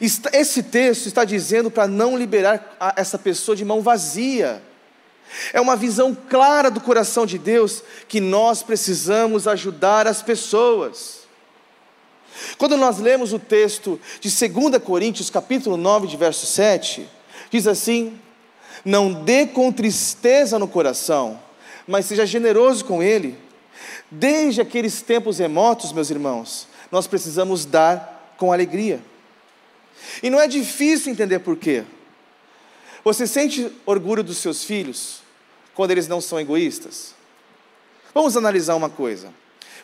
Esse 0.00 0.62
texto 0.62 1.06
está 1.06 1.24
dizendo 1.24 1.70
para 1.70 1.86
não 1.86 2.16
liberar 2.16 2.76
essa 2.96 3.18
pessoa 3.18 3.56
de 3.56 3.64
mão 3.64 3.80
vazia. 3.80 4.62
É 5.52 5.60
uma 5.60 5.76
visão 5.76 6.16
clara 6.28 6.70
do 6.70 6.80
coração 6.80 7.26
de 7.26 7.38
Deus 7.38 7.82
que 8.08 8.20
nós 8.20 8.62
precisamos 8.62 9.48
ajudar 9.48 10.06
as 10.06 10.22
pessoas. 10.22 11.24
Quando 12.58 12.76
nós 12.76 12.98
lemos 12.98 13.32
o 13.32 13.38
texto 13.38 14.00
de 14.20 14.28
2 14.28 14.82
Coríntios, 14.82 15.30
capítulo 15.30 15.76
9, 15.76 16.06
de 16.06 16.16
verso 16.16 16.46
7, 16.46 17.08
diz 17.50 17.66
assim: 17.66 18.18
Não 18.84 19.12
dê 19.12 19.46
com 19.46 19.72
tristeza 19.72 20.58
no 20.58 20.68
coração, 20.68 21.40
mas 21.86 22.06
seja 22.06 22.26
generoso 22.26 22.84
com 22.84 23.02
ele. 23.02 23.38
Desde 24.10 24.60
aqueles 24.60 25.02
tempos 25.02 25.38
remotos, 25.38 25.92
meus 25.92 26.10
irmãos, 26.10 26.68
nós 26.90 27.06
precisamos 27.06 27.64
dar 27.64 28.34
com 28.36 28.52
alegria. 28.52 29.00
E 30.22 30.30
não 30.30 30.40
é 30.40 30.46
difícil 30.46 31.12
entender 31.12 31.40
por 31.40 31.56
quê. 31.56 31.84
Você 33.02 33.26
sente 33.26 33.70
orgulho 33.84 34.22
dos 34.22 34.38
seus 34.38 34.64
filhos 34.64 35.23
quando 35.74 35.90
eles 35.90 36.08
não 36.08 36.20
são 36.20 36.38
egoístas? 36.40 37.14
Vamos 38.14 38.36
analisar 38.36 38.74
uma 38.74 38.88
coisa. 38.88 39.32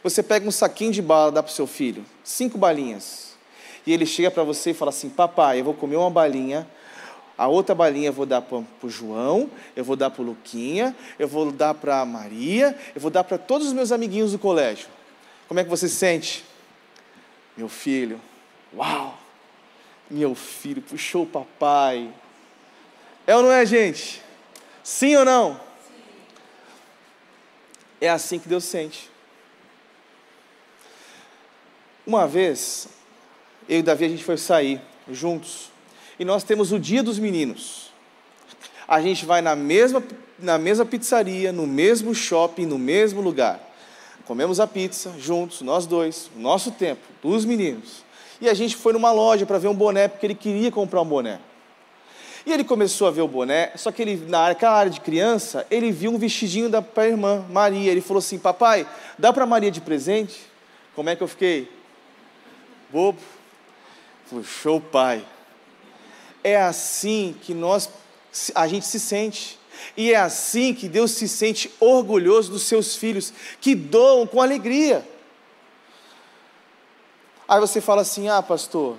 Você 0.02 0.22
pega 0.22 0.48
um 0.48 0.50
saquinho 0.50 0.92
de 0.92 1.02
bala, 1.02 1.32
dá 1.32 1.42
para 1.42 1.50
o 1.50 1.54
seu 1.54 1.66
filho, 1.66 2.04
cinco 2.24 2.56
balinhas, 2.56 3.34
e 3.86 3.92
ele 3.92 4.06
chega 4.06 4.30
para 4.30 4.42
você 4.42 4.70
e 4.70 4.74
fala 4.74 4.90
assim: 4.90 5.10
Papai, 5.10 5.60
eu 5.60 5.64
vou 5.64 5.74
comer 5.74 5.96
uma 5.96 6.10
balinha, 6.10 6.66
a 7.36 7.48
outra 7.48 7.74
balinha 7.74 8.08
eu 8.08 8.12
vou 8.12 8.24
dar 8.24 8.40
para 8.40 8.58
o 8.82 8.88
João, 8.88 9.50
eu 9.76 9.84
vou 9.84 9.96
dar 9.96 10.10
para 10.10 10.22
o 10.22 10.24
Luquinha, 10.24 10.96
eu 11.18 11.28
vou 11.28 11.50
dar 11.50 11.74
para 11.74 12.00
a 12.00 12.06
Maria, 12.06 12.78
eu 12.94 13.00
vou 13.00 13.10
dar 13.10 13.24
para 13.24 13.36
todos 13.36 13.66
os 13.66 13.72
meus 13.72 13.92
amiguinhos 13.92 14.32
do 14.32 14.38
colégio. 14.38 14.88
Como 15.48 15.60
é 15.60 15.64
que 15.64 15.70
você 15.70 15.88
se 15.88 15.96
sente? 15.96 16.44
Meu 17.56 17.68
filho, 17.68 18.20
uau! 18.74 19.18
Meu 20.10 20.34
filho 20.34 20.82
puxou 20.82 21.22
o 21.22 21.26
papai, 21.26 22.12
é 23.26 23.36
ou 23.36 23.42
não 23.42 23.52
é, 23.52 23.64
gente? 23.64 24.20
Sim 24.82 25.14
ou 25.16 25.24
não? 25.24 25.60
É 28.00 28.08
assim 28.08 28.38
que 28.38 28.48
Deus 28.48 28.64
sente. 28.64 29.10
Uma 32.06 32.26
vez, 32.26 32.88
eu 33.68 33.78
e 33.78 33.82
Davi 33.82 34.06
a 34.06 34.08
gente 34.08 34.24
foi 34.24 34.36
sair 34.36 34.80
juntos 35.10 35.70
e 36.18 36.24
nós 36.24 36.42
temos 36.42 36.72
o 36.72 36.78
dia 36.78 37.02
dos 37.02 37.18
meninos. 37.18 37.90
A 38.88 39.00
gente 39.00 39.24
vai 39.24 39.40
na 39.40 39.54
mesma, 39.54 40.02
na 40.38 40.58
mesma 40.58 40.84
pizzaria, 40.84 41.52
no 41.52 41.66
mesmo 41.66 42.14
shopping, 42.14 42.66
no 42.66 42.78
mesmo 42.78 43.20
lugar. 43.20 43.60
Comemos 44.26 44.60
a 44.60 44.66
pizza 44.66 45.14
juntos, 45.18 45.60
nós 45.60 45.86
dois, 45.86 46.30
nosso 46.36 46.72
tempo, 46.72 47.00
dos 47.22 47.44
meninos. 47.44 48.04
E 48.40 48.48
a 48.48 48.54
gente 48.54 48.76
foi 48.76 48.92
numa 48.92 49.12
loja 49.12 49.46
para 49.46 49.58
ver 49.58 49.68
um 49.68 49.74
boné, 49.74 50.08
porque 50.08 50.26
ele 50.26 50.34
queria 50.34 50.70
comprar 50.70 51.02
um 51.02 51.06
boné. 51.06 51.40
E 52.46 52.52
ele 52.52 52.64
começou 52.64 53.06
a 53.06 53.10
ver 53.10 53.20
o 53.20 53.28
boné, 53.28 53.72
só 53.76 53.92
que 53.92 54.00
ele, 54.00 54.16
naquela 54.26 54.72
área 54.72 54.90
de 54.90 55.00
criança, 55.00 55.66
ele 55.70 55.92
viu 55.92 56.10
um 56.10 56.18
vestidinho 56.18 56.68
da 56.68 56.82
irmã, 57.06 57.44
Maria. 57.50 57.90
Ele 57.90 58.00
falou 58.00 58.18
assim: 58.18 58.38
Papai, 58.38 58.86
dá 59.18 59.32
para 59.32 59.44
Maria 59.44 59.70
de 59.70 59.80
presente? 59.80 60.40
Como 60.94 61.10
é 61.10 61.16
que 61.16 61.22
eu 61.22 61.28
fiquei? 61.28 61.70
Bobo. 62.90 63.20
Puxou 64.28 64.80
pai. 64.80 65.24
É 66.42 66.56
assim 66.56 67.34
que 67.42 67.52
nós, 67.52 67.90
a 68.54 68.66
gente 68.66 68.86
se 68.86 68.98
sente. 68.98 69.58
E 69.96 70.12
é 70.12 70.16
assim 70.16 70.72
que 70.74 70.88
Deus 70.88 71.12
se 71.12 71.28
sente 71.28 71.70
orgulhoso 71.80 72.52
dos 72.52 72.62
seus 72.62 72.96
filhos, 72.96 73.32
que 73.60 73.74
doam 73.74 74.26
com 74.26 74.40
alegria. 74.40 75.06
Aí 77.48 77.58
você 77.60 77.80
fala 77.80 78.02
assim: 78.02 78.28
ah, 78.28 78.42
pastor, 78.42 78.96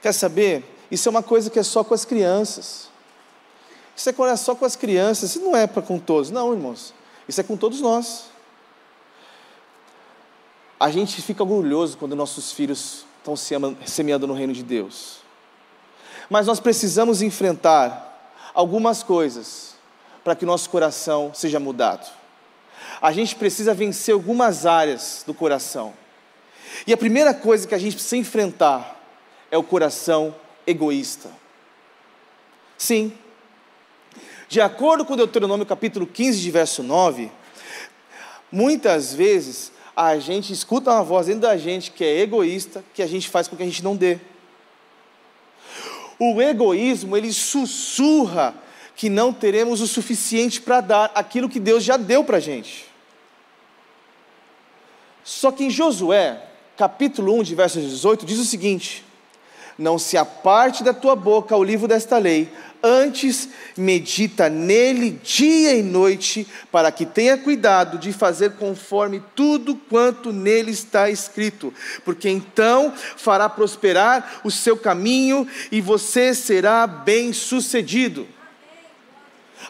quer 0.00 0.12
saber? 0.12 0.64
Isso 0.90 1.08
é 1.08 1.10
uma 1.10 1.22
coisa 1.22 1.50
que 1.50 1.58
é 1.58 1.62
só 1.62 1.84
com 1.84 1.94
as 1.94 2.04
crianças. 2.04 2.88
Isso 3.96 4.08
é 4.08 4.36
só 4.36 4.54
com 4.54 4.64
as 4.64 4.76
crianças, 4.76 5.30
isso 5.30 5.40
não 5.40 5.56
é 5.56 5.66
para 5.66 5.82
com 5.82 5.98
todos. 5.98 6.30
Não, 6.30 6.52
irmãos. 6.52 6.94
Isso 7.28 7.40
é 7.40 7.44
com 7.44 7.56
todos 7.56 7.80
nós. 7.80 8.26
A 10.78 10.90
gente 10.90 11.20
fica 11.20 11.42
orgulhoso 11.42 11.98
quando 11.98 12.14
nossos 12.14 12.52
filhos 12.52 13.04
estão 13.18 13.34
semeando 13.36 14.26
no 14.26 14.34
reino 14.34 14.52
de 14.52 14.62
Deus. 14.62 15.18
Mas 16.30 16.46
nós 16.46 16.60
precisamos 16.60 17.20
enfrentar 17.20 18.32
algumas 18.54 19.02
coisas 19.02 19.74
para 20.22 20.36
que 20.36 20.46
nosso 20.46 20.70
coração 20.70 21.32
seja 21.34 21.58
mudado. 21.58 22.08
A 23.02 23.12
gente 23.12 23.34
precisa 23.34 23.74
vencer 23.74 24.14
algumas 24.14 24.64
áreas 24.64 25.24
do 25.26 25.34
coração. 25.34 25.92
E 26.86 26.92
a 26.92 26.96
primeira 26.96 27.34
coisa 27.34 27.66
que 27.66 27.74
a 27.74 27.78
gente 27.78 27.94
precisa 27.94 28.16
enfrentar 28.16 28.96
é 29.50 29.58
o 29.58 29.62
coração 29.62 30.34
egoísta. 30.68 31.30
Sim. 32.76 33.12
De 34.48 34.60
acordo 34.60 35.04
com 35.04 35.16
Deuteronômio 35.16 35.66
capítulo 35.66 36.06
15, 36.06 36.40
de 36.40 36.50
verso 36.50 36.82
9, 36.82 37.30
muitas 38.52 39.12
vezes 39.12 39.72
a 39.96 40.18
gente 40.18 40.52
escuta 40.52 40.90
uma 40.90 41.02
voz 41.02 41.26
dentro 41.26 41.42
da 41.42 41.56
gente 41.56 41.90
que 41.90 42.04
é 42.04 42.20
egoísta, 42.20 42.84
que 42.94 43.02
a 43.02 43.06
gente 43.06 43.28
faz 43.28 43.48
com 43.48 43.56
que 43.56 43.62
a 43.62 43.66
gente 43.66 43.82
não 43.82 43.96
dê. 43.96 44.18
O 46.18 46.40
egoísmo, 46.40 47.16
ele 47.16 47.32
sussurra 47.32 48.54
que 48.94 49.08
não 49.08 49.32
teremos 49.32 49.80
o 49.80 49.86
suficiente 49.86 50.60
para 50.60 50.80
dar 50.80 51.12
aquilo 51.14 51.48
que 51.48 51.60
Deus 51.60 51.84
já 51.84 51.96
deu 51.96 52.24
para 52.24 52.38
a 52.38 52.40
gente. 52.40 52.86
Só 55.22 55.52
que 55.52 55.64
em 55.64 55.70
Josué, 55.70 56.42
capítulo 56.76 57.38
1, 57.38 57.42
de 57.42 57.54
verso 57.54 57.80
18, 57.80 58.24
diz 58.24 58.38
o 58.38 58.44
seguinte: 58.44 59.04
não 59.78 59.98
se 59.98 60.16
aparte 60.16 60.82
da 60.82 60.92
tua 60.92 61.14
boca 61.14 61.56
o 61.56 61.62
livro 61.62 61.86
desta 61.86 62.18
lei, 62.18 62.52
antes 62.82 63.48
medita 63.76 64.48
nele 64.48 65.18
dia 65.22 65.74
e 65.74 65.82
noite, 65.82 66.46
para 66.70 66.90
que 66.90 67.06
tenha 67.06 67.38
cuidado 67.38 67.98
de 67.98 68.12
fazer 68.12 68.52
conforme 68.56 69.22
tudo 69.36 69.76
quanto 69.76 70.32
nele 70.32 70.72
está 70.72 71.08
escrito, 71.08 71.72
porque 72.04 72.28
então 72.28 72.92
fará 73.16 73.48
prosperar 73.48 74.40
o 74.42 74.50
seu 74.50 74.76
caminho 74.76 75.46
e 75.70 75.80
você 75.80 76.34
será 76.34 76.86
bem-sucedido. 76.86 78.26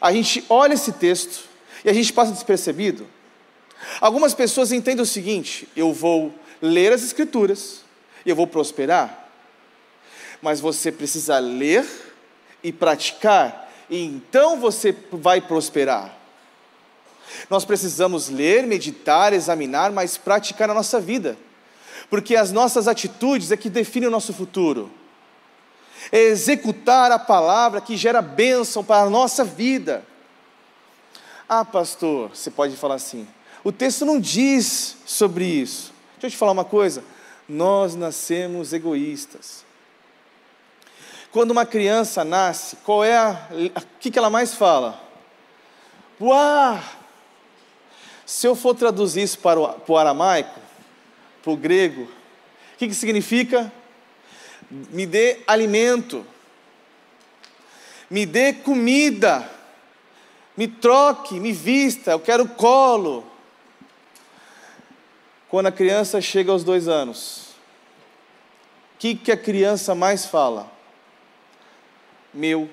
A 0.00 0.12
gente 0.12 0.44
olha 0.48 0.74
esse 0.74 0.92
texto 0.92 1.44
e 1.84 1.90
a 1.90 1.92
gente 1.92 2.12
passa 2.12 2.32
despercebido. 2.32 3.06
Algumas 4.00 4.34
pessoas 4.34 4.72
entendem 4.72 5.02
o 5.02 5.06
seguinte: 5.06 5.68
eu 5.76 5.92
vou 5.92 6.34
ler 6.60 6.92
as 6.92 7.02
Escrituras 7.02 7.86
eu 8.30 8.36
vou 8.36 8.46
prosperar 8.46 9.27
mas 10.42 10.60
você 10.60 10.92
precisa 10.92 11.38
ler 11.38 11.86
e 12.62 12.72
praticar, 12.72 13.70
e 13.88 14.02
então 14.04 14.58
você 14.58 14.94
vai 15.12 15.40
prosperar. 15.40 16.16
Nós 17.50 17.64
precisamos 17.64 18.28
ler, 18.28 18.66
meditar, 18.66 19.32
examinar, 19.32 19.92
mas 19.92 20.16
praticar 20.16 20.68
na 20.68 20.74
nossa 20.74 21.00
vida, 21.00 21.36
porque 22.10 22.36
as 22.36 22.52
nossas 22.52 22.88
atitudes 22.88 23.52
é 23.52 23.56
que 23.56 23.70
definem 23.70 24.08
o 24.08 24.12
nosso 24.12 24.32
futuro. 24.32 24.90
É 26.10 26.20
executar 26.20 27.12
a 27.12 27.18
palavra 27.18 27.80
que 27.80 27.96
gera 27.96 28.22
bênção 28.22 28.82
para 28.82 29.02
a 29.02 29.10
nossa 29.10 29.44
vida. 29.44 30.04
Ah, 31.48 31.64
pastor, 31.64 32.30
você 32.30 32.50
pode 32.50 32.76
falar 32.76 32.94
assim, 32.94 33.26
o 33.64 33.72
texto 33.72 34.04
não 34.04 34.20
diz 34.20 34.96
sobre 35.04 35.44
isso. 35.44 35.92
Deixa 36.12 36.26
eu 36.26 36.30
te 36.30 36.36
falar 36.36 36.52
uma 36.52 36.64
coisa: 36.64 37.02
nós 37.48 37.94
nascemos 37.94 38.72
egoístas. 38.72 39.67
Quando 41.30 41.50
uma 41.50 41.66
criança 41.66 42.24
nasce, 42.24 42.76
qual 42.76 43.04
é 43.04 43.16
a. 43.16 43.48
O 43.76 44.00
que, 44.00 44.10
que 44.10 44.18
ela 44.18 44.30
mais 44.30 44.54
fala? 44.54 45.00
Uau! 46.20 46.80
Se 48.24 48.46
eu 48.46 48.54
for 48.54 48.74
traduzir 48.74 49.22
isso 49.22 49.38
para 49.38 49.60
o, 49.60 49.68
para 49.68 49.92
o 49.92 49.98
aramaico, 49.98 50.58
para 51.42 51.52
o 51.52 51.56
grego, 51.56 52.02
o 52.02 52.78
que, 52.78 52.88
que 52.88 52.94
significa? 52.94 53.72
Me 54.70 55.06
dê 55.06 55.40
alimento, 55.46 56.26
me 58.10 58.26
dê 58.26 58.52
comida, 58.52 59.48
me 60.56 60.68
troque, 60.68 61.40
me 61.40 61.52
vista, 61.52 62.10
eu 62.12 62.20
quero 62.20 62.46
colo. 62.48 63.24
Quando 65.48 65.66
a 65.66 65.72
criança 65.72 66.20
chega 66.20 66.52
aos 66.52 66.62
dois 66.62 66.88
anos, 66.88 67.54
o 68.94 68.98
que, 68.98 69.14
que 69.14 69.32
a 69.32 69.36
criança 69.36 69.94
mais 69.94 70.26
fala? 70.26 70.77
Meu, 72.32 72.68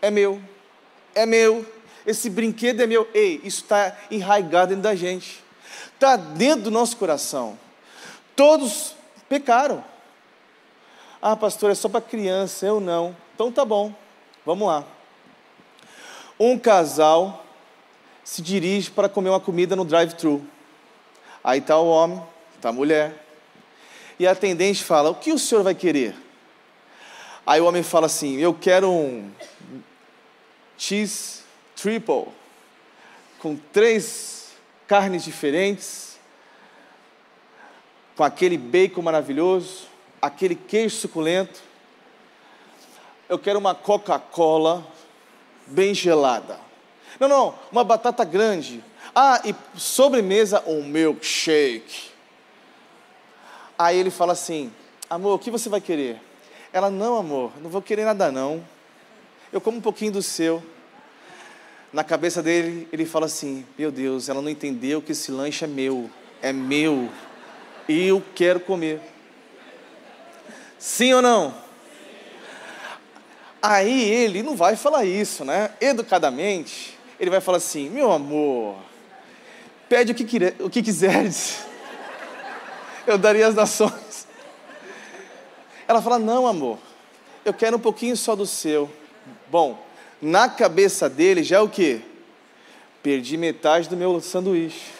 é 0.00 0.10
meu, 0.10 0.40
é 1.14 1.26
meu, 1.26 1.66
esse 2.06 2.28
brinquedo 2.28 2.80
é 2.80 2.86
meu. 2.86 3.08
Ei, 3.14 3.40
isso 3.44 3.62
está 3.62 3.96
enraigado 4.10 4.70
dentro 4.70 4.82
da 4.82 4.94
gente, 4.94 5.42
está 5.94 6.16
dentro 6.16 6.64
do 6.64 6.70
nosso 6.70 6.96
coração. 6.96 7.58
Todos 8.34 8.94
pecaram. 9.28 9.84
Ah, 11.20 11.36
pastor, 11.36 11.70
é 11.70 11.74
só 11.74 11.88
para 11.88 12.00
criança, 12.00 12.66
eu 12.66 12.80
não. 12.80 13.16
Então 13.34 13.52
tá 13.52 13.64
bom, 13.64 13.94
vamos 14.44 14.66
lá. 14.66 14.84
Um 16.38 16.58
casal 16.58 17.44
se 18.24 18.42
dirige 18.42 18.90
para 18.90 19.08
comer 19.08 19.28
uma 19.28 19.40
comida 19.40 19.76
no 19.76 19.84
drive-thru. 19.84 20.44
Aí 21.44 21.60
está 21.60 21.78
o 21.78 21.88
homem, 21.88 22.22
está 22.56 22.70
a 22.70 22.72
mulher. 22.72 23.24
E 24.18 24.26
a 24.26 24.32
atendente 24.32 24.82
fala: 24.82 25.10
O 25.10 25.14
que 25.14 25.32
o 25.32 25.38
senhor 25.38 25.62
vai 25.62 25.74
querer? 25.74 26.14
Aí 27.46 27.60
o 27.60 27.66
homem 27.66 27.82
fala 27.82 28.06
assim: 28.06 28.38
Eu 28.38 28.54
quero 28.54 28.90
um 28.90 29.30
cheese 30.78 31.42
triple, 31.74 32.26
com 33.40 33.56
três 33.72 34.52
carnes 34.86 35.24
diferentes, 35.24 36.18
com 38.16 38.22
aquele 38.22 38.56
bacon 38.56 39.02
maravilhoso, 39.02 39.86
aquele 40.20 40.54
queijo 40.54 40.96
suculento. 40.96 41.60
Eu 43.28 43.38
quero 43.38 43.58
uma 43.58 43.74
Coca-Cola 43.74 44.86
bem 45.66 45.94
gelada. 45.94 46.60
Não, 47.18 47.28
não, 47.28 47.54
uma 47.70 47.82
batata 47.82 48.24
grande. 48.24 48.84
Ah, 49.14 49.42
e 49.44 49.54
sobremesa, 49.78 50.62
um 50.66 50.84
milkshake. 50.84 52.10
Aí 53.76 53.98
ele 53.98 54.10
fala 54.10 54.32
assim: 54.32 54.72
Amor, 55.10 55.34
o 55.34 55.38
que 55.38 55.50
você 55.50 55.68
vai 55.68 55.80
querer? 55.80 56.20
Ela, 56.72 56.90
não, 56.90 57.18
amor, 57.18 57.52
não 57.60 57.68
vou 57.68 57.82
querer 57.82 58.04
nada 58.04 58.32
não. 58.32 58.64
Eu 59.52 59.60
como 59.60 59.76
um 59.76 59.80
pouquinho 59.80 60.12
do 60.12 60.22
seu. 60.22 60.62
Na 61.92 62.02
cabeça 62.02 62.42
dele, 62.42 62.88
ele 62.90 63.04
fala 63.04 63.26
assim: 63.26 63.66
Meu 63.76 63.92
Deus, 63.92 64.30
ela 64.30 64.40
não 64.40 64.48
entendeu 64.48 65.02
que 65.02 65.12
esse 65.12 65.30
lanche 65.30 65.64
é 65.64 65.68
meu, 65.68 66.10
é 66.40 66.50
meu, 66.50 67.10
e 67.86 68.06
eu 68.06 68.22
quero 68.34 68.58
comer. 68.58 69.00
Sim 70.78 71.12
ou 71.12 71.20
não? 71.20 71.54
Aí 73.60 74.10
ele 74.10 74.42
não 74.42 74.56
vai 74.56 74.74
falar 74.74 75.04
isso, 75.04 75.44
né? 75.44 75.70
Educadamente, 75.78 76.98
ele 77.20 77.30
vai 77.30 77.42
falar 77.42 77.58
assim: 77.58 77.90
Meu 77.90 78.10
amor, 78.10 78.76
pede 79.90 80.12
o 80.12 80.14
que, 80.14 80.24
o 80.58 80.70
que 80.70 80.82
quiseres, 80.82 81.66
eu 83.06 83.18
daria 83.18 83.46
as 83.46 83.54
nações. 83.54 84.01
Ela 85.86 86.00
fala: 86.02 86.18
Não, 86.18 86.46
amor, 86.46 86.78
eu 87.44 87.52
quero 87.52 87.76
um 87.76 87.80
pouquinho 87.80 88.16
só 88.16 88.34
do 88.34 88.46
seu. 88.46 88.90
Bom, 89.50 89.78
na 90.20 90.48
cabeça 90.48 91.08
dele 91.08 91.42
já 91.42 91.56
é 91.56 91.60
o 91.60 91.68
quê? 91.68 92.00
Perdi 93.02 93.36
metade 93.36 93.88
do 93.88 93.96
meu 93.96 94.20
sanduíche. 94.20 94.92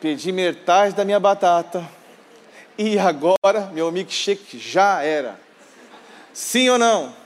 Perdi 0.00 0.32
metade 0.32 0.94
da 0.94 1.04
minha 1.04 1.20
batata. 1.20 1.88
E 2.78 2.98
agora 2.98 3.70
meu 3.72 3.90
milkshake 3.92 4.58
já 4.58 5.02
era. 5.02 5.38
Sim 6.32 6.70
ou 6.70 6.78
não? 6.78 7.21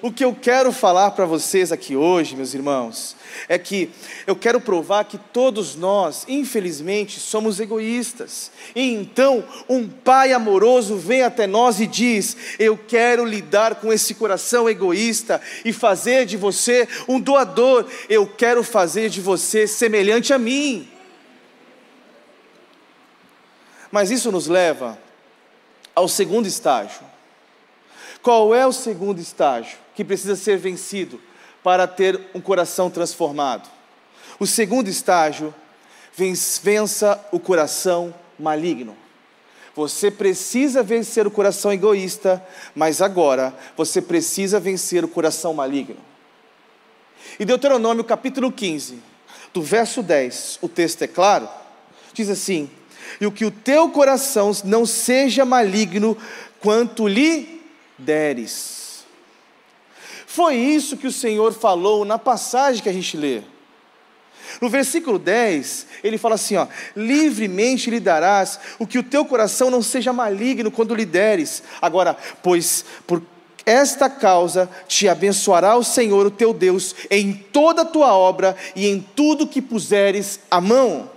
O 0.00 0.12
que 0.12 0.24
eu 0.24 0.32
quero 0.34 0.70
falar 0.70 1.10
para 1.10 1.24
vocês 1.24 1.72
aqui 1.72 1.96
hoje, 1.96 2.36
meus 2.36 2.54
irmãos, 2.54 3.16
é 3.48 3.58
que 3.58 3.90
eu 4.26 4.36
quero 4.36 4.60
provar 4.60 5.04
que 5.04 5.18
todos 5.18 5.74
nós, 5.74 6.24
infelizmente, 6.28 7.18
somos 7.18 7.58
egoístas. 7.58 8.52
E 8.76 8.94
então, 8.94 9.42
um 9.68 9.88
pai 9.88 10.32
amoroso 10.32 10.96
vem 10.96 11.22
até 11.22 11.48
nós 11.48 11.80
e 11.80 11.86
diz: 11.86 12.36
Eu 12.60 12.78
quero 12.78 13.24
lidar 13.24 13.76
com 13.76 13.92
esse 13.92 14.14
coração 14.14 14.68
egoísta 14.68 15.40
e 15.64 15.72
fazer 15.72 16.26
de 16.26 16.36
você 16.36 16.86
um 17.08 17.18
doador. 17.18 17.84
Eu 18.08 18.24
quero 18.26 18.62
fazer 18.62 19.10
de 19.10 19.20
você 19.20 19.66
semelhante 19.66 20.32
a 20.32 20.38
mim. 20.38 20.88
Mas 23.90 24.12
isso 24.12 24.30
nos 24.30 24.46
leva 24.46 24.96
ao 25.92 26.06
segundo 26.06 26.46
estágio. 26.46 27.00
Qual 28.22 28.54
é 28.54 28.66
o 28.66 28.72
segundo 28.72 29.20
estágio? 29.20 29.87
Que 29.98 30.04
precisa 30.04 30.36
ser 30.36 30.56
vencido 30.56 31.20
para 31.60 31.84
ter 31.84 32.20
um 32.32 32.40
coração 32.40 32.88
transformado. 32.88 33.68
O 34.38 34.46
segundo 34.46 34.86
estágio, 34.86 35.52
vença 36.62 37.20
o 37.32 37.40
coração 37.40 38.14
maligno. 38.38 38.96
Você 39.74 40.08
precisa 40.08 40.84
vencer 40.84 41.26
o 41.26 41.32
coração 41.32 41.72
egoísta, 41.72 42.40
mas 42.76 43.02
agora 43.02 43.52
você 43.76 44.00
precisa 44.00 44.60
vencer 44.60 45.04
o 45.04 45.08
coração 45.08 45.52
maligno. 45.52 45.98
E 47.36 47.44
Deuteronômio 47.44 48.04
capítulo 48.04 48.52
15, 48.52 49.02
do 49.52 49.60
verso 49.60 50.00
10, 50.00 50.60
o 50.62 50.68
texto 50.68 51.02
é 51.02 51.08
claro, 51.08 51.48
diz 52.12 52.30
assim: 52.30 52.70
E 53.20 53.26
o 53.26 53.32
que 53.32 53.44
o 53.44 53.50
teu 53.50 53.88
coração 53.88 54.52
não 54.62 54.86
seja 54.86 55.44
maligno 55.44 56.16
quanto 56.60 57.08
lhe 57.08 57.60
deres. 57.98 58.77
Foi 60.30 60.56
isso 60.56 60.98
que 60.98 61.06
o 61.06 61.12
Senhor 61.12 61.54
falou 61.54 62.04
na 62.04 62.18
passagem 62.18 62.82
que 62.82 62.88
a 62.90 62.92
gente 62.92 63.16
lê. 63.16 63.40
No 64.60 64.68
versículo 64.68 65.18
10, 65.18 65.86
ele 66.04 66.18
fala 66.18 66.34
assim: 66.34 66.54
ó, 66.56 66.66
livremente 66.94 67.88
lhe 67.88 67.98
darás 67.98 68.60
o 68.78 68.86
que 68.86 68.98
o 68.98 69.02
teu 69.02 69.24
coração 69.24 69.70
não 69.70 69.80
seja 69.80 70.12
maligno 70.12 70.70
quando 70.70 70.94
lhe 70.94 71.06
deres. 71.06 71.62
Agora, 71.80 72.14
pois 72.42 72.84
por 73.06 73.22
esta 73.64 74.10
causa 74.10 74.68
te 74.86 75.08
abençoará 75.08 75.74
o 75.76 75.82
Senhor, 75.82 76.26
o 76.26 76.30
teu 76.30 76.52
Deus, 76.52 76.94
em 77.10 77.32
toda 77.32 77.80
a 77.80 77.86
tua 77.86 78.12
obra 78.12 78.54
e 78.76 78.86
em 78.86 79.00
tudo 79.00 79.46
que 79.46 79.62
puseres 79.62 80.40
a 80.50 80.60
mão. 80.60 81.10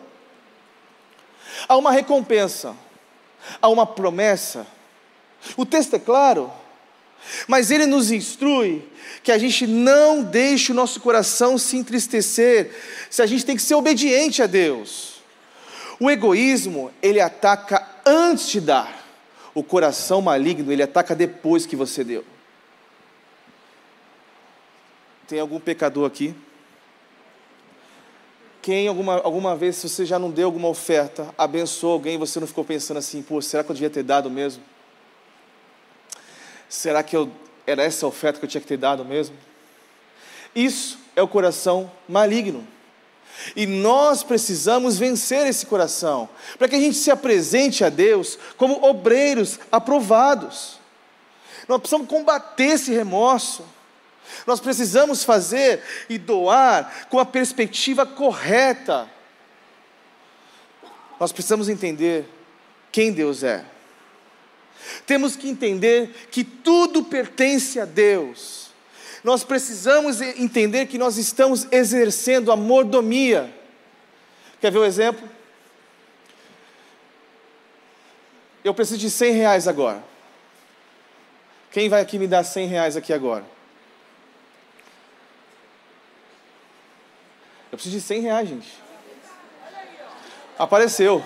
Há 1.67 1.75
uma 1.75 1.91
recompensa, 1.91 2.73
há 3.61 3.67
uma 3.67 3.85
promessa. 3.85 4.65
O 5.57 5.65
texto 5.65 5.97
é 5.97 5.99
claro, 5.99 6.49
mas 7.47 7.71
ele 7.71 7.85
nos 7.85 8.11
instrui 8.11 8.83
que 9.23 9.31
a 9.31 9.37
gente 9.37 9.67
não 9.67 10.23
deixe 10.23 10.71
o 10.71 10.75
nosso 10.75 10.99
coração 10.99 11.57
se 11.57 11.77
entristecer, 11.77 12.71
se 13.09 13.21
a 13.21 13.25
gente 13.25 13.45
tem 13.45 13.55
que 13.55 13.61
ser 13.61 13.75
obediente 13.75 14.41
a 14.41 14.47
Deus. 14.47 15.21
O 15.99 16.09
egoísmo, 16.09 16.91
ele 17.01 17.19
ataca 17.19 17.87
antes 18.05 18.49
de 18.49 18.61
dar. 18.61 18.99
O 19.53 19.61
coração 19.63 20.21
maligno, 20.21 20.71
ele 20.71 20.81
ataca 20.81 21.13
depois 21.13 21.65
que 21.65 21.75
você 21.75 22.03
deu. 22.03 22.23
Tem 25.27 25.39
algum 25.39 25.59
pecador 25.59 26.07
aqui? 26.07 26.33
Quem 28.61 28.87
alguma, 28.87 29.15
alguma 29.21 29.55
vez, 29.55 29.75
se 29.75 29.89
você 29.89 30.05
já 30.05 30.19
não 30.19 30.29
deu 30.29 30.45
alguma 30.45 30.67
oferta, 30.67 31.33
abençoou 31.37 31.93
alguém, 31.93 32.17
você 32.17 32.39
não 32.39 32.47
ficou 32.47 32.63
pensando 32.63 32.97
assim, 32.97 33.21
pô, 33.21 33.41
será 33.41 33.63
que 33.63 33.71
eu 33.71 33.73
devia 33.73 33.89
ter 33.89 34.03
dado 34.03 34.29
mesmo? 34.29 34.63
Será 36.71 37.03
que 37.03 37.17
eu 37.17 37.29
era 37.67 37.83
essa 37.83 38.05
a 38.05 38.09
oferta 38.09 38.39
que 38.39 38.45
eu 38.45 38.49
tinha 38.49 38.61
que 38.61 38.67
ter 38.67 38.77
dado 38.77 39.03
mesmo? 39.03 39.35
Isso 40.55 40.97
é 41.17 41.21
o 41.21 41.27
coração 41.27 41.91
maligno. 42.07 42.65
E 43.57 43.65
nós 43.65 44.23
precisamos 44.23 44.97
vencer 44.97 45.45
esse 45.47 45.65
coração, 45.65 46.29
para 46.57 46.69
que 46.69 46.75
a 46.75 46.79
gente 46.79 46.95
se 46.95 47.11
apresente 47.11 47.83
a 47.83 47.89
Deus 47.89 48.39
como 48.55 48.85
obreiros 48.85 49.59
aprovados. 49.69 50.79
Nós 51.67 51.81
precisamos 51.81 52.07
combater 52.07 52.63
esse 52.63 52.93
remorso. 52.93 53.65
Nós 54.47 54.61
precisamos 54.61 55.25
fazer 55.25 55.83
e 56.07 56.17
doar 56.17 57.09
com 57.09 57.19
a 57.19 57.25
perspectiva 57.25 58.05
correta. 58.05 59.09
Nós 61.19 61.33
precisamos 61.33 61.67
entender 61.67 62.25
quem 62.93 63.11
Deus 63.11 63.43
é. 63.43 63.65
Temos 65.05 65.35
que 65.35 65.49
entender 65.49 66.27
que 66.31 66.43
tudo 66.43 67.03
pertence 67.03 67.79
a 67.79 67.85
Deus. 67.85 68.71
Nós 69.23 69.43
precisamos 69.43 70.19
entender 70.21 70.87
que 70.87 70.97
nós 70.97 71.17
estamos 71.17 71.67
exercendo 71.71 72.51
a 72.51 72.55
mordomia. 72.55 73.53
Quer 74.59 74.71
ver 74.71 74.79
um 74.79 74.85
exemplo? 74.85 75.29
Eu 78.63 78.73
preciso 78.73 78.99
de 78.99 79.09
100 79.09 79.33
reais 79.33 79.67
agora. 79.67 80.03
Quem 81.71 81.89
vai 81.89 82.01
aqui 82.01 82.19
me 82.19 82.27
dar 82.27 82.43
100 82.43 82.67
reais 82.67 82.95
aqui 82.95 83.13
agora? 83.13 83.45
Eu 87.71 87.77
preciso 87.77 87.95
de 87.95 88.01
100 88.01 88.21
reais, 88.21 88.49
gente. 88.49 88.73
Apareceu. 90.59 91.23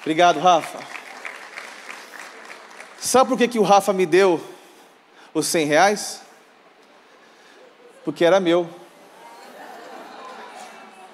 Obrigado, 0.00 0.38
Rafa. 0.38 0.99
Sabe 3.02 3.30
por 3.30 3.38
que, 3.38 3.48
que 3.48 3.58
o 3.58 3.62
Rafa 3.62 3.94
me 3.94 4.04
deu 4.04 4.38
os 5.32 5.46
100 5.46 5.66
reais? 5.66 6.20
Porque 8.04 8.22
era 8.22 8.38
meu. 8.38 8.68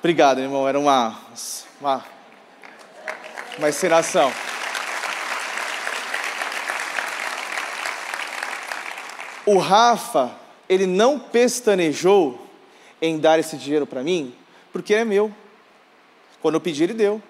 Obrigado, 0.00 0.40
irmão. 0.40 0.66
Era 0.66 0.80
uma, 0.80 1.16
uma, 1.80 2.04
uma 3.56 3.68
encenação. 3.68 4.32
O 9.46 9.56
Rafa, 9.56 10.34
ele 10.68 10.88
não 10.88 11.20
pestanejou 11.20 12.48
em 13.00 13.16
dar 13.16 13.38
esse 13.38 13.56
dinheiro 13.56 13.86
para 13.86 14.02
mim, 14.02 14.34
porque 14.72 14.92
é 14.92 15.04
meu. 15.04 15.32
Quando 16.42 16.56
eu 16.56 16.60
pedi, 16.60 16.82
ele 16.82 16.94
deu. 16.94 17.22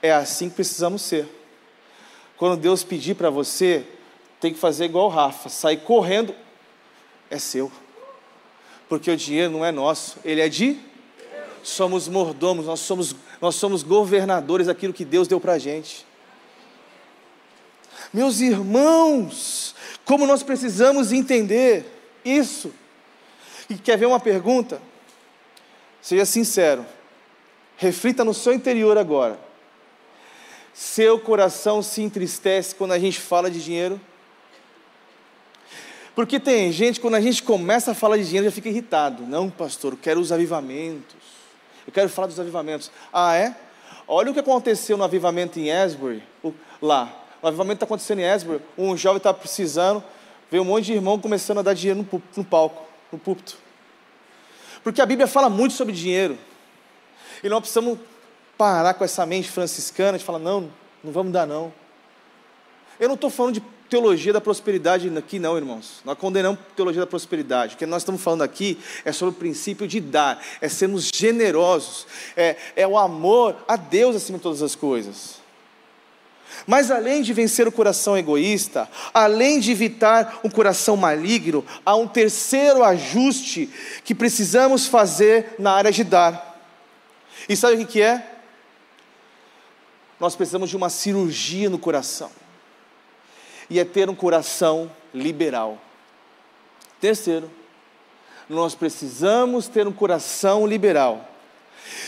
É 0.00 0.10
assim 0.10 0.48
que 0.48 0.56
precisamos 0.56 1.02
ser. 1.02 1.43
Quando 2.36 2.60
Deus 2.60 2.82
pedir 2.82 3.14
para 3.14 3.30
você, 3.30 3.86
tem 4.40 4.52
que 4.52 4.58
fazer 4.58 4.86
igual 4.86 5.06
o 5.06 5.10
Rafa, 5.10 5.48
sair 5.48 5.78
correndo, 5.78 6.34
é 7.30 7.38
seu. 7.38 7.70
Porque 8.88 9.10
o 9.10 9.16
dinheiro 9.16 9.52
não 9.52 9.64
é 9.64 9.72
nosso, 9.72 10.18
ele 10.24 10.40
é 10.40 10.48
de 10.48 10.78
somos 11.62 12.06
mordomos, 12.06 12.66
nós 12.66 12.80
somos, 12.80 13.16
nós 13.40 13.54
somos 13.56 13.82
governadores 13.82 14.66
daquilo 14.66 14.92
que 14.92 15.04
Deus 15.04 15.26
deu 15.26 15.40
para 15.40 15.54
a 15.54 15.58
gente. 15.58 16.06
Meus 18.12 18.40
irmãos, 18.40 19.74
como 20.04 20.26
nós 20.26 20.42
precisamos 20.42 21.10
entender 21.10 21.86
isso. 22.24 22.72
E 23.68 23.74
quer 23.76 23.96
ver 23.96 24.06
uma 24.06 24.20
pergunta? 24.20 24.80
Seja 26.02 26.26
sincero, 26.26 26.84
reflita 27.76 28.24
no 28.24 28.34
seu 28.34 28.52
interior 28.52 28.98
agora. 28.98 29.38
Seu 30.74 31.20
coração 31.20 31.80
se 31.80 32.02
entristece 32.02 32.74
quando 32.74 32.90
a 32.90 32.98
gente 32.98 33.20
fala 33.20 33.48
de 33.48 33.62
dinheiro? 33.62 34.00
Porque 36.16 36.40
tem 36.40 36.72
gente, 36.72 37.00
quando 37.00 37.14
a 37.14 37.20
gente 37.20 37.44
começa 37.44 37.92
a 37.92 37.94
falar 37.94 38.16
de 38.16 38.24
dinheiro, 38.24 38.44
já 38.46 38.50
fica 38.50 38.68
irritado. 38.68 39.22
Não, 39.22 39.48
pastor, 39.48 39.92
eu 39.92 39.98
quero 40.00 40.18
os 40.18 40.32
avivamentos. 40.32 41.16
Eu 41.86 41.92
quero 41.92 42.08
falar 42.08 42.26
dos 42.26 42.40
avivamentos. 42.40 42.90
Ah, 43.12 43.36
é? 43.36 43.54
Olha 44.06 44.32
o 44.32 44.34
que 44.34 44.40
aconteceu 44.40 44.96
no 44.96 45.04
avivamento 45.04 45.60
em 45.60 45.70
Asbury, 45.70 46.22
lá. 46.82 47.22
O 47.40 47.46
avivamento 47.46 47.76
está 47.76 47.84
acontecendo 47.84 48.18
em 48.18 48.28
Asbury. 48.28 48.60
Um 48.76 48.96
jovem 48.96 49.18
está 49.18 49.32
precisando, 49.32 50.02
veio 50.50 50.64
um 50.64 50.66
monte 50.66 50.86
de 50.86 50.94
irmão 50.94 51.20
começando 51.20 51.58
a 51.58 51.62
dar 51.62 51.74
dinheiro 51.74 52.06
no, 52.10 52.22
no 52.36 52.44
palco, 52.44 52.84
no 53.12 53.18
púlpito. 53.18 53.56
Porque 54.82 55.00
a 55.00 55.06
Bíblia 55.06 55.28
fala 55.28 55.48
muito 55.48 55.74
sobre 55.74 55.94
dinheiro. 55.94 56.36
E 57.42 57.48
nós 57.48 57.60
precisamos 57.60 57.98
parar 58.56 58.94
com 58.94 59.04
essa 59.04 59.24
mente 59.26 59.50
franciscana 59.50 60.18
de 60.18 60.24
falar, 60.24 60.38
não, 60.38 60.70
não 61.02 61.12
vamos 61.12 61.32
dar 61.32 61.46
não. 61.46 61.72
Eu 62.98 63.08
não 63.08 63.14
estou 63.14 63.30
falando 63.30 63.54
de 63.54 63.62
teologia 63.88 64.32
da 64.32 64.40
prosperidade 64.40 65.12
aqui, 65.16 65.38
não, 65.38 65.56
irmãos. 65.56 66.00
Nós 66.04 66.18
condenamos 66.18 66.58
teologia 66.74 67.00
da 67.00 67.06
prosperidade. 67.06 67.74
O 67.74 67.78
que 67.78 67.86
nós 67.86 68.02
estamos 68.02 68.22
falando 68.22 68.42
aqui 68.42 68.78
é 69.04 69.12
sobre 69.12 69.34
o 69.34 69.38
princípio 69.38 69.86
de 69.86 70.00
dar, 70.00 70.42
é 70.60 70.68
sermos 70.68 71.10
generosos, 71.14 72.06
é, 72.36 72.56
é 72.74 72.86
o 72.86 72.98
amor 72.98 73.56
a 73.68 73.76
Deus 73.76 74.16
acima 74.16 74.38
de 74.38 74.42
todas 74.42 74.62
as 74.62 74.74
coisas. 74.74 75.42
Mas 76.66 76.90
além 76.90 77.20
de 77.20 77.32
vencer 77.32 77.66
o 77.66 77.72
coração 77.72 78.16
egoísta, 78.16 78.88
além 79.12 79.60
de 79.60 79.72
evitar 79.72 80.40
um 80.44 80.48
coração 80.48 80.96
maligno, 80.96 81.64
há 81.84 81.94
um 81.96 82.06
terceiro 82.06 82.82
ajuste 82.82 83.68
que 84.04 84.14
precisamos 84.14 84.86
fazer 84.86 85.54
na 85.58 85.72
área 85.72 85.90
de 85.90 86.04
dar. 86.04 86.60
E 87.48 87.56
sabe 87.56 87.82
o 87.82 87.86
que 87.86 88.00
é? 88.00 88.33
Nós 90.18 90.36
precisamos 90.36 90.70
de 90.70 90.76
uma 90.76 90.88
cirurgia 90.88 91.68
no 91.68 91.78
coração. 91.78 92.30
E 93.68 93.78
é 93.78 93.84
ter 93.84 94.08
um 94.08 94.14
coração 94.14 94.90
liberal. 95.12 95.78
Terceiro, 97.00 97.50
nós 98.48 98.74
precisamos 98.74 99.68
ter 99.68 99.86
um 99.86 99.92
coração 99.92 100.66
liberal. 100.66 101.28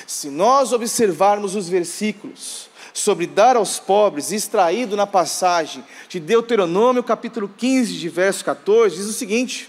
Se 0.07 0.29
nós 0.29 0.73
observarmos 0.73 1.55
os 1.55 1.69
versículos 1.69 2.69
sobre 2.93 3.27
dar 3.27 3.57
aos 3.57 3.79
pobres, 3.79 4.33
extraído 4.33 4.97
na 4.97 5.07
passagem 5.07 5.85
de 6.09 6.19
Deuteronômio 6.19 7.03
capítulo 7.03 7.49
15, 7.49 7.95
de 7.95 8.09
verso 8.09 8.45
14, 8.45 8.97
diz 8.97 9.07
o 9.07 9.13
seguinte: 9.13 9.69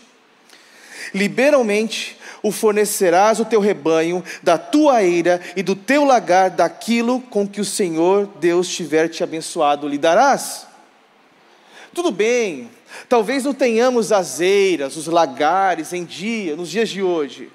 Liberalmente 1.14 2.18
o 2.42 2.52
fornecerás 2.52 3.40
o 3.40 3.46
teu 3.46 3.60
rebanho, 3.60 4.24
da 4.42 4.58
tua 4.58 5.04
eira 5.04 5.42
e 5.56 5.64
do 5.64 5.76
teu 5.76 6.04
lagar, 6.04 6.50
daquilo 6.50 7.20
com 7.22 7.48
que 7.48 7.62
o 7.62 7.66
Senhor 7.66 8.28
Deus 8.40 8.68
tiver 8.68 9.08
te 9.08 9.24
abençoado, 9.24 9.88
lhe 9.88 9.98
darás. 9.98 10.68
Tudo 11.94 12.12
bem, 12.12 12.70
talvez 13.10 13.44
não 13.44 13.54
tenhamos 13.54 14.12
as 14.12 14.40
eiras, 14.40 14.96
os 14.96 15.08
lagares 15.08 15.94
em 15.94 16.06
dia, 16.06 16.56
nos 16.56 16.70
dias 16.70 16.90
de 16.90 17.02
hoje, 17.02 17.52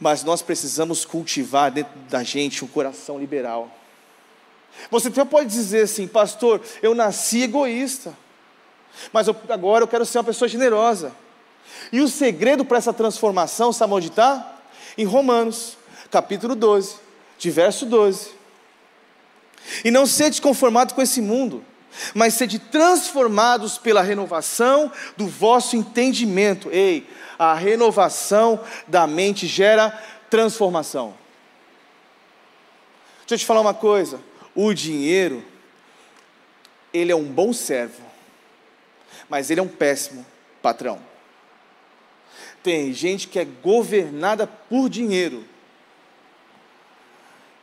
mas 0.00 0.24
nós 0.24 0.42
precisamos 0.42 1.04
cultivar 1.04 1.70
dentro 1.70 1.92
da 2.08 2.22
gente 2.22 2.64
um 2.64 2.68
coração 2.68 3.18
liberal. 3.18 3.70
Você 4.90 5.08
até 5.08 5.24
pode 5.24 5.48
dizer 5.48 5.82
assim, 5.82 6.06
pastor, 6.06 6.60
eu 6.82 6.94
nasci 6.94 7.42
egoísta, 7.42 8.16
mas 9.12 9.26
eu, 9.26 9.36
agora 9.48 9.84
eu 9.84 9.88
quero 9.88 10.04
ser 10.04 10.18
uma 10.18 10.24
pessoa 10.24 10.48
generosa. 10.48 11.12
E 11.92 12.00
o 12.00 12.08
segredo 12.08 12.64
para 12.64 12.78
essa 12.78 12.92
transformação, 12.92 13.72
sabe 13.72 13.94
onde 13.94 14.08
está? 14.08 14.56
Em 14.96 15.04
Romanos, 15.04 15.76
capítulo 16.10 16.54
12, 16.54 16.96
de 17.38 17.50
verso 17.50 17.86
12. 17.86 18.30
E 19.84 19.90
não 19.90 20.06
sede 20.06 20.40
conformado 20.40 20.94
com 20.94 21.02
esse 21.02 21.20
mundo, 21.20 21.64
mas 22.14 22.34
sede 22.34 22.58
transformados 22.58 23.78
pela 23.78 24.02
renovação 24.02 24.92
do 25.16 25.26
vosso 25.26 25.76
entendimento. 25.76 26.70
Ei, 26.70 27.08
a 27.38 27.54
renovação 27.54 28.60
da 28.86 29.06
mente 29.06 29.46
gera 29.46 29.90
transformação. 30.30 31.14
Deixa 33.20 33.34
eu 33.34 33.38
te 33.38 33.46
falar 33.46 33.60
uma 33.60 33.74
coisa: 33.74 34.20
o 34.54 34.72
dinheiro, 34.72 35.44
ele 36.92 37.12
é 37.12 37.16
um 37.16 37.24
bom 37.24 37.52
servo, 37.52 38.02
mas 39.28 39.50
ele 39.50 39.60
é 39.60 39.62
um 39.62 39.68
péssimo 39.68 40.24
patrão. 40.62 41.00
Tem 42.62 42.92
gente 42.92 43.28
que 43.28 43.38
é 43.38 43.44
governada 43.44 44.46
por 44.46 44.88
dinheiro. 44.88 45.44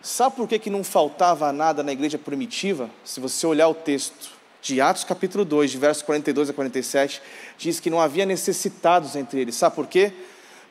Sabe 0.02 0.36
por 0.36 0.48
que, 0.48 0.60
que 0.60 0.70
não 0.70 0.84
faltava 0.84 1.52
nada 1.52 1.82
na 1.82 1.92
igreja 1.92 2.18
primitiva? 2.18 2.90
Se 3.04 3.20
você 3.20 3.48
olhar 3.48 3.68
o 3.68 3.74
texto 3.74 4.36
de 4.62 4.80
Atos 4.80 5.04
capítulo 5.04 5.44
2, 5.44 5.72
de 5.72 5.78
versos 5.78 6.04
42 6.04 6.50
a 6.50 6.54
47, 6.54 7.22
diz 7.58 7.80
que 7.80 7.90
não 7.90 8.00
havia 8.00 8.26
necessitados 8.26 9.16
entre 9.16 9.42
eles. 9.42 9.56
Sabe 9.56 9.76
por 9.76 9.88
quê? 9.88 10.14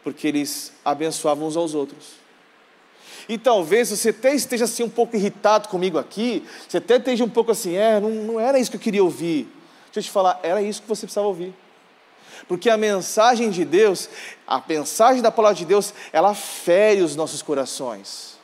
Porque 0.02 0.28
eles 0.28 0.72
abençoavam 0.84 1.48
uns 1.48 1.56
aos 1.56 1.74
outros. 1.74 2.24
E 3.28 3.38
talvez 3.38 3.90
você 3.90 4.10
até 4.10 4.34
esteja 4.34 4.64
assim 4.66 4.82
um 4.82 4.88
pouco 4.90 5.16
irritado 5.16 5.68
comigo 5.68 5.98
aqui, 5.98 6.44
você 6.68 6.78
até 6.78 6.96
esteja 6.96 7.24
um 7.24 7.28
pouco 7.28 7.50
assim, 7.50 7.74
é, 7.74 7.98
não, 7.98 8.10
não 8.10 8.40
era 8.40 8.58
isso 8.58 8.70
que 8.70 8.76
eu 8.76 8.80
queria 8.80 9.02
ouvir. 9.02 9.48
Deixa 9.86 10.00
eu 10.00 10.02
te 10.02 10.10
falar, 10.10 10.38
era 10.42 10.60
isso 10.62 10.82
que 10.82 10.88
você 10.88 11.06
precisava 11.06 11.26
ouvir. 11.26 11.54
Porque 12.46 12.70
a 12.70 12.76
mensagem 12.76 13.50
de 13.50 13.64
Deus, 13.64 14.08
a 14.46 14.62
mensagem 14.66 15.22
da 15.22 15.30
palavra 15.30 15.56
de 15.56 15.64
Deus, 15.64 15.94
ela 16.12 16.34
fere 16.34 17.02
os 17.02 17.16
nossos 17.16 17.42
corações. 17.42 18.34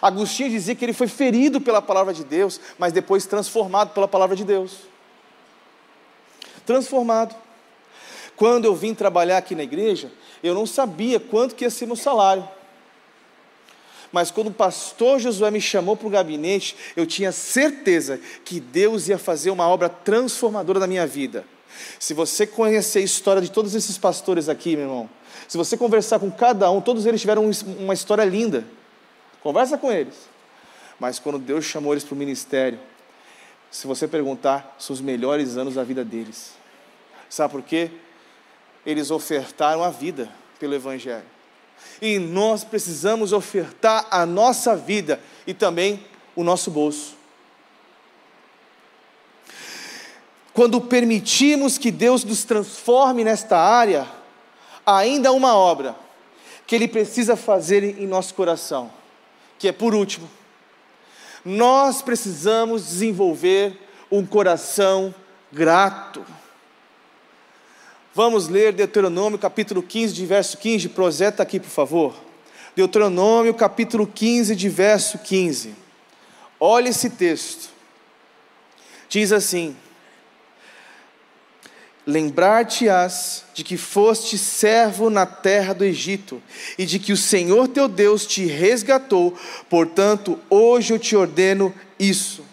Agostinho 0.00 0.50
dizia 0.50 0.74
que 0.74 0.84
ele 0.84 0.92
foi 0.92 1.08
ferido 1.08 1.60
pela 1.60 1.82
palavra 1.82 2.14
de 2.14 2.24
Deus, 2.24 2.60
mas 2.78 2.92
depois 2.92 3.26
transformado 3.26 3.92
pela 3.92 4.08
palavra 4.08 4.34
de 4.36 4.44
Deus. 4.44 4.78
Transformado. 6.64 7.34
Quando 8.36 8.64
eu 8.64 8.74
vim 8.74 8.94
trabalhar 8.94 9.38
aqui 9.38 9.54
na 9.54 9.62
igreja, 9.62 10.10
eu 10.42 10.54
não 10.54 10.66
sabia 10.66 11.20
quanto 11.20 11.54
que 11.54 11.64
ia 11.64 11.70
ser 11.70 11.86
meu 11.86 11.96
salário. 11.96 12.48
Mas 14.10 14.30
quando 14.30 14.48
o 14.48 14.54
pastor 14.54 15.18
Josué 15.18 15.50
me 15.50 15.60
chamou 15.60 15.96
para 15.96 16.06
o 16.06 16.10
gabinete, 16.10 16.76
eu 16.94 17.06
tinha 17.06 17.32
certeza 17.32 18.20
que 18.44 18.60
Deus 18.60 19.08
ia 19.08 19.18
fazer 19.18 19.50
uma 19.50 19.66
obra 19.66 19.88
transformadora 19.88 20.78
na 20.78 20.86
minha 20.86 21.06
vida. 21.06 21.46
Se 21.98 22.14
você 22.14 22.46
conhecer 22.46 23.00
a 23.00 23.02
história 23.02 23.42
de 23.42 23.50
todos 23.50 23.74
esses 23.74 23.98
pastores 23.98 24.48
aqui, 24.48 24.76
meu 24.76 24.86
irmão, 24.86 25.10
se 25.48 25.56
você 25.56 25.76
conversar 25.76 26.18
com 26.18 26.30
cada 26.30 26.70
um, 26.70 26.80
todos 26.80 27.06
eles 27.06 27.20
tiveram 27.20 27.50
uma 27.78 27.94
história 27.94 28.24
linda. 28.24 28.64
Conversa 29.42 29.76
com 29.76 29.90
eles. 29.90 30.14
Mas 30.98 31.18
quando 31.18 31.38
Deus 31.38 31.64
chamou 31.64 31.92
eles 31.92 32.04
para 32.04 32.14
o 32.14 32.18
ministério, 32.18 32.78
se 33.70 33.86
você 33.86 34.06
perguntar, 34.06 34.76
são 34.78 34.94
os 34.94 35.00
melhores 35.00 35.56
anos 35.56 35.74
da 35.74 35.82
vida 35.82 36.04
deles. 36.04 36.52
Sabe 37.28 37.52
por 37.52 37.62
quê? 37.62 37.90
Eles 38.84 39.10
ofertaram 39.10 39.82
a 39.82 39.90
vida 39.90 40.28
pelo 40.58 40.74
Evangelho. 40.74 41.24
E 42.00 42.18
nós 42.18 42.62
precisamos 42.62 43.32
ofertar 43.32 44.06
a 44.10 44.26
nossa 44.26 44.76
vida 44.76 45.18
e 45.46 45.54
também 45.54 46.04
o 46.36 46.44
nosso 46.44 46.70
bolso. 46.70 47.16
Quando 50.62 50.80
permitimos 50.80 51.76
que 51.76 51.90
Deus 51.90 52.22
nos 52.22 52.44
transforme 52.44 53.24
nesta 53.24 53.58
área, 53.58 54.06
ainda 54.86 55.28
há 55.30 55.32
uma 55.32 55.56
obra 55.56 55.96
que 56.68 56.76
Ele 56.76 56.86
precisa 56.86 57.34
fazer 57.34 57.82
em 57.82 58.06
nosso 58.06 58.32
coração, 58.34 58.88
que 59.58 59.66
é 59.66 59.72
por 59.72 59.92
último, 59.92 60.30
nós 61.44 62.00
precisamos 62.00 62.86
desenvolver 62.86 63.76
um 64.08 64.24
coração 64.24 65.12
grato. 65.50 66.24
Vamos 68.14 68.46
ler 68.46 68.72
Deuteronômio 68.72 69.40
capítulo 69.40 69.82
15, 69.82 70.14
de 70.14 70.24
verso 70.24 70.56
15, 70.58 70.90
projeta 70.90 71.42
aqui 71.42 71.58
por 71.58 71.70
favor. 71.70 72.14
Deuteronômio 72.76 73.52
capítulo 73.52 74.06
15, 74.06 74.54
de 74.54 74.68
verso 74.68 75.18
15. 75.18 75.74
Olha 76.60 76.88
esse 76.88 77.10
texto. 77.10 77.68
Diz 79.08 79.32
assim: 79.32 79.76
Lembrar-te-ás 82.04 83.44
de 83.54 83.62
que 83.62 83.76
foste 83.76 84.36
servo 84.36 85.08
na 85.08 85.24
terra 85.24 85.72
do 85.72 85.84
Egito, 85.84 86.42
e 86.76 86.84
de 86.84 86.98
que 86.98 87.12
o 87.12 87.16
Senhor 87.16 87.68
teu 87.68 87.86
Deus 87.86 88.26
te 88.26 88.44
resgatou, 88.44 89.38
portanto, 89.70 90.38
hoje 90.50 90.92
eu 90.92 90.98
te 90.98 91.14
ordeno 91.14 91.72
isso. 91.98 92.44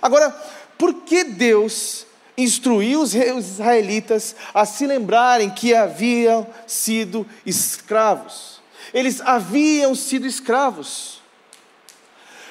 Agora, 0.00 0.30
por 0.78 1.02
que 1.02 1.24
Deus 1.24 2.06
instruiu 2.36 3.02
os 3.02 3.14
israelitas 3.14 4.34
a 4.54 4.64
se 4.64 4.86
lembrarem 4.86 5.50
que 5.50 5.74
haviam 5.74 6.46
sido 6.66 7.26
escravos? 7.44 8.62
Eles 8.94 9.20
haviam 9.20 9.94
sido 9.94 10.26
escravos, 10.26 11.20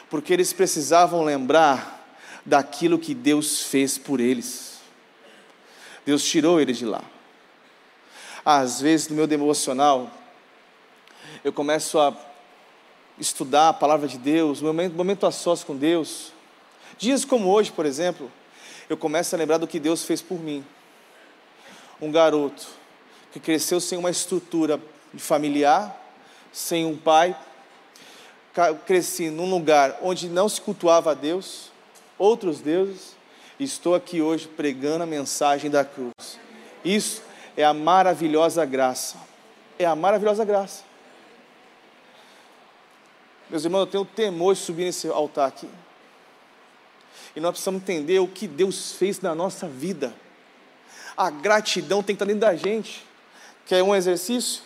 porque 0.07 0.31
eles 0.31 0.53
precisavam 0.53 1.23
lembrar 1.23 1.97
daquilo 2.45 2.99
que 2.99 3.15
Deus 3.15 3.63
fez 3.63 3.97
por 3.97 4.19
eles. 4.19 4.68
Deus 6.09 6.23
tirou 6.23 6.59
eles 6.59 6.79
de 6.79 6.87
lá. 6.87 7.03
Às 8.43 8.81
vezes, 8.81 9.09
no 9.09 9.15
meu 9.15 9.27
devocional, 9.27 10.09
eu 11.43 11.53
começo 11.53 11.99
a 11.99 12.17
estudar 13.19 13.69
a 13.69 13.73
palavra 13.73 14.07
de 14.07 14.17
Deus, 14.17 14.59
momento, 14.59 14.95
momento 14.95 15.27
a 15.27 15.31
sós 15.31 15.63
com 15.63 15.75
Deus. 15.75 16.33
Dias 16.97 17.23
como 17.23 17.51
hoje, 17.51 17.71
por 17.71 17.85
exemplo, 17.85 18.31
eu 18.89 18.97
começo 18.97 19.35
a 19.35 19.37
lembrar 19.37 19.59
do 19.59 19.67
que 19.67 19.79
Deus 19.79 20.03
fez 20.03 20.19
por 20.19 20.39
mim. 20.39 20.65
Um 22.01 22.11
garoto 22.11 22.65
que 23.31 23.39
cresceu 23.39 23.79
sem 23.79 23.95
uma 23.95 24.09
estrutura 24.09 24.81
familiar, 25.15 25.95
sem 26.51 26.87
um 26.87 26.97
pai, 26.97 27.37
cresci 28.87 29.29
num 29.29 29.47
lugar 29.47 29.99
onde 30.01 30.27
não 30.27 30.49
se 30.49 30.59
cultuava 30.59 31.11
a 31.11 31.13
Deus, 31.13 31.69
outros 32.17 32.61
deuses, 32.61 33.18
estou 33.63 33.93
aqui 33.93 34.21
hoje 34.21 34.47
pregando 34.47 35.03
a 35.03 35.07
mensagem 35.07 35.69
da 35.69 35.83
cruz. 35.83 36.39
Isso 36.83 37.21
é 37.57 37.63
a 37.63 37.73
maravilhosa 37.73 38.65
graça. 38.65 39.17
É 39.77 39.85
a 39.85 39.95
maravilhosa 39.95 40.45
graça. 40.45 40.83
Meus 43.49 43.65
irmãos, 43.65 43.81
eu 43.81 43.87
tenho 43.87 44.05
temor 44.05 44.53
de 44.53 44.61
subir 44.61 44.85
nesse 44.85 45.07
altar 45.07 45.47
aqui. 45.47 45.67
E 47.35 47.39
nós 47.39 47.51
precisamos 47.51 47.81
entender 47.81 48.19
o 48.19 48.27
que 48.27 48.47
Deus 48.47 48.93
fez 48.93 49.19
na 49.19 49.35
nossa 49.35 49.67
vida. 49.67 50.13
A 51.17 51.29
gratidão 51.29 52.01
tem 52.01 52.15
que 52.15 52.23
estar 52.23 52.25
dentro 52.25 52.41
da 52.41 52.55
gente. 52.55 53.05
Quer 53.65 53.83
um 53.83 53.95
exercício? 53.95 54.63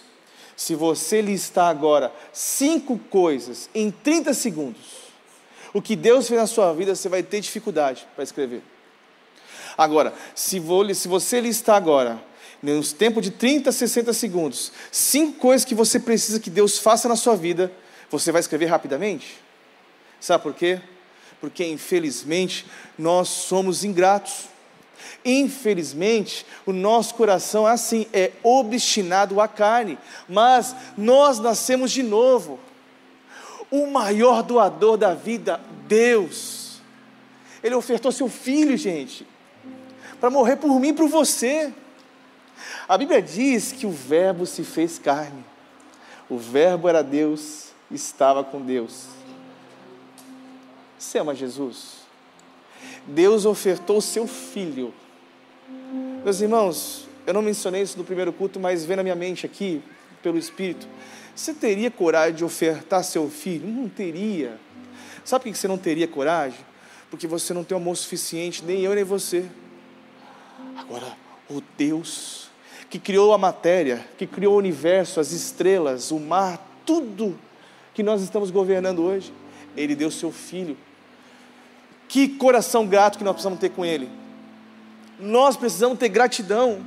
Se 0.56 0.75
você 0.75 1.21
listar 1.21 1.69
agora 1.69 2.13
cinco 2.32 2.97
coisas 2.97 3.69
em 3.73 3.89
30 3.89 4.34
segundos, 4.34 5.03
o 5.73 5.82
que 5.82 5.95
Deus 5.95 6.27
fez 6.27 6.39
na 6.39 6.47
sua 6.47 6.71
vida, 6.73 6.93
você 6.95 7.10
vai 7.10 7.23
ter 7.23 7.39
dificuldade 7.41 8.08
para 8.15 8.23
escrever. 8.23 8.62
Agora, 9.77 10.13
se, 10.36 10.59
vou, 10.59 10.93
se 10.93 11.07
você 11.07 11.41
listar 11.41 11.75
agora, 11.75 12.21
nos 12.62 12.93
tempos 12.93 13.23
de 13.23 13.31
30, 13.31 13.71
60 13.71 14.13
segundos, 14.13 14.71
cinco 14.91 15.39
coisas 15.39 15.65
que 15.65 15.75
você 15.75 15.99
precisa 15.99 16.39
que 16.39 16.49
Deus 16.49 16.79
faça 16.79 17.09
na 17.09 17.15
sua 17.15 17.36
vida, 17.36 17.71
você 18.09 18.31
vai 18.31 18.39
escrever 18.39 18.67
rapidamente? 18.67 19.38
Sabe 20.19 20.43
por 20.43 20.53
quê? 20.53 20.79
Porque, 21.41 21.65
infelizmente, 21.65 22.65
nós 22.97 23.27
somos 23.27 23.83
ingratos. 23.83 24.45
Infelizmente, 25.25 26.45
o 26.65 26.71
nosso 26.71 27.15
coração, 27.15 27.67
assim, 27.67 28.07
é 28.13 28.31
obstinado 28.41 29.41
à 29.41 29.47
carne, 29.47 29.97
mas 30.29 30.73
nós 30.97 31.39
nascemos 31.39 31.91
de 31.91 32.01
novo. 32.01 32.59
O 33.69 33.88
maior 33.88 34.41
doador 34.43 34.95
da 34.95 35.13
vida, 35.13 35.59
Deus, 35.88 36.81
Ele 37.62 37.75
ofertou 37.75 38.12
seu 38.12 38.29
filho, 38.29 38.77
gente, 38.77 39.27
para 40.23 40.29
morrer 40.29 40.55
por 40.55 40.79
mim 40.79 40.88
e 40.88 40.93
por 40.93 41.09
você. 41.09 41.73
A 42.88 42.97
Bíblia 42.97 43.21
diz 43.21 43.73
que 43.73 43.86
o 43.86 43.91
Verbo 43.91 44.45
se 44.45 44.63
fez 44.63 44.97
carne, 44.97 45.43
o 46.29 46.38
Verbo 46.38 46.88
era 46.88 47.03
Deus, 47.03 47.73
estava 47.91 48.41
com 48.41 48.62
Deus. 48.62 49.07
Você 50.97 51.17
ama 51.19 51.36
Jesus? 51.36 51.95
Deus 53.05 53.45
ofertou 53.45 53.97
o 53.97 54.01
seu 54.01 54.25
filho. 54.25 54.93
Meus 56.23 56.39
irmãos, 56.39 57.05
eu 57.27 57.33
não 57.33 57.41
mencionei 57.41 57.81
isso 57.81 57.97
no 57.97 58.05
primeiro 58.05 58.31
culto, 58.31 58.62
mas 58.62 58.86
vem 58.86 58.95
na 58.95 59.03
minha 59.03 59.15
mente 59.15 59.45
aqui, 59.45 59.83
pelo 60.21 60.38
Espírito. 60.38 60.88
Você 61.36 61.53
teria 61.53 61.91
coragem 61.91 62.36
de 62.36 62.45
ofertar 62.45 63.03
seu 63.03 63.29
filho? 63.29 63.67
Não 63.67 63.89
teria. 63.89 64.57
Sabe 65.25 65.43
por 65.43 65.51
que 65.51 65.57
você 65.57 65.67
não 65.67 65.77
teria 65.77 66.07
coragem? 66.07 66.59
Porque 67.09 67.27
você 67.27 67.53
não 67.53 67.65
tem 67.65 67.75
amor 67.75 67.97
suficiente, 67.97 68.63
nem 68.63 68.79
eu 68.83 68.95
nem 68.95 69.03
você. 69.03 69.45
Agora, 70.78 71.17
o 71.49 71.62
Deus 71.78 72.43
que 72.93 72.99
criou 72.99 73.34
a 73.34 73.39
matéria, 73.39 74.06
que 74.19 74.28
criou 74.28 74.54
o 74.54 74.58
universo, 74.58 75.19
as 75.19 75.32
estrelas, 75.32 76.12
o 76.12 76.19
mar, 76.19 76.60
tudo 76.86 77.39
que 77.91 78.04
nós 78.04 78.21
estamos 78.21 78.52
governando 78.52 79.02
hoje, 79.02 79.34
Ele 79.76 79.95
deu 79.95 80.12
seu 80.12 80.32
filho. 80.32 80.78
Que 82.08 82.28
coração 82.28 82.86
grato 82.86 83.17
que 83.17 83.23
nós 83.23 83.34
precisamos 83.34 83.60
ter 83.60 83.69
com 83.69 83.84
Ele. 83.84 84.08
Nós 85.19 85.58
precisamos 85.58 85.97
ter 85.97 86.10
gratidão. 86.10 86.86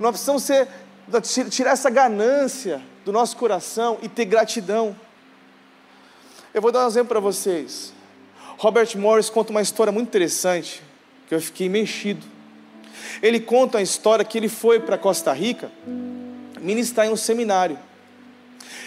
Nós 0.00 0.10
precisamos 0.10 0.42
ser, 0.42 1.48
tirar 1.48 1.70
essa 1.70 1.88
ganância 1.88 2.82
do 3.04 3.12
nosso 3.12 3.36
coração 3.36 3.98
e 4.02 4.08
ter 4.08 4.24
gratidão. 4.24 4.96
Eu 6.52 6.60
vou 6.60 6.72
dar 6.72 6.84
um 6.84 6.88
exemplo 6.88 7.10
para 7.10 7.20
vocês. 7.20 7.92
Robert 8.58 8.96
Morris 8.96 9.30
conta 9.30 9.52
uma 9.52 9.62
história 9.62 9.92
muito 9.92 10.08
interessante, 10.08 10.82
que 11.26 11.34
eu 11.34 11.40
fiquei 11.40 11.68
mexido. 11.68 12.24
Ele 13.22 13.40
conta 13.40 13.78
a 13.78 13.82
história 13.82 14.24
que 14.24 14.38
ele 14.38 14.48
foi 14.48 14.80
para 14.80 14.98
Costa 14.98 15.32
Rica 15.32 15.70
ministrar 16.60 17.06
em 17.06 17.10
um 17.10 17.16
seminário. 17.16 17.78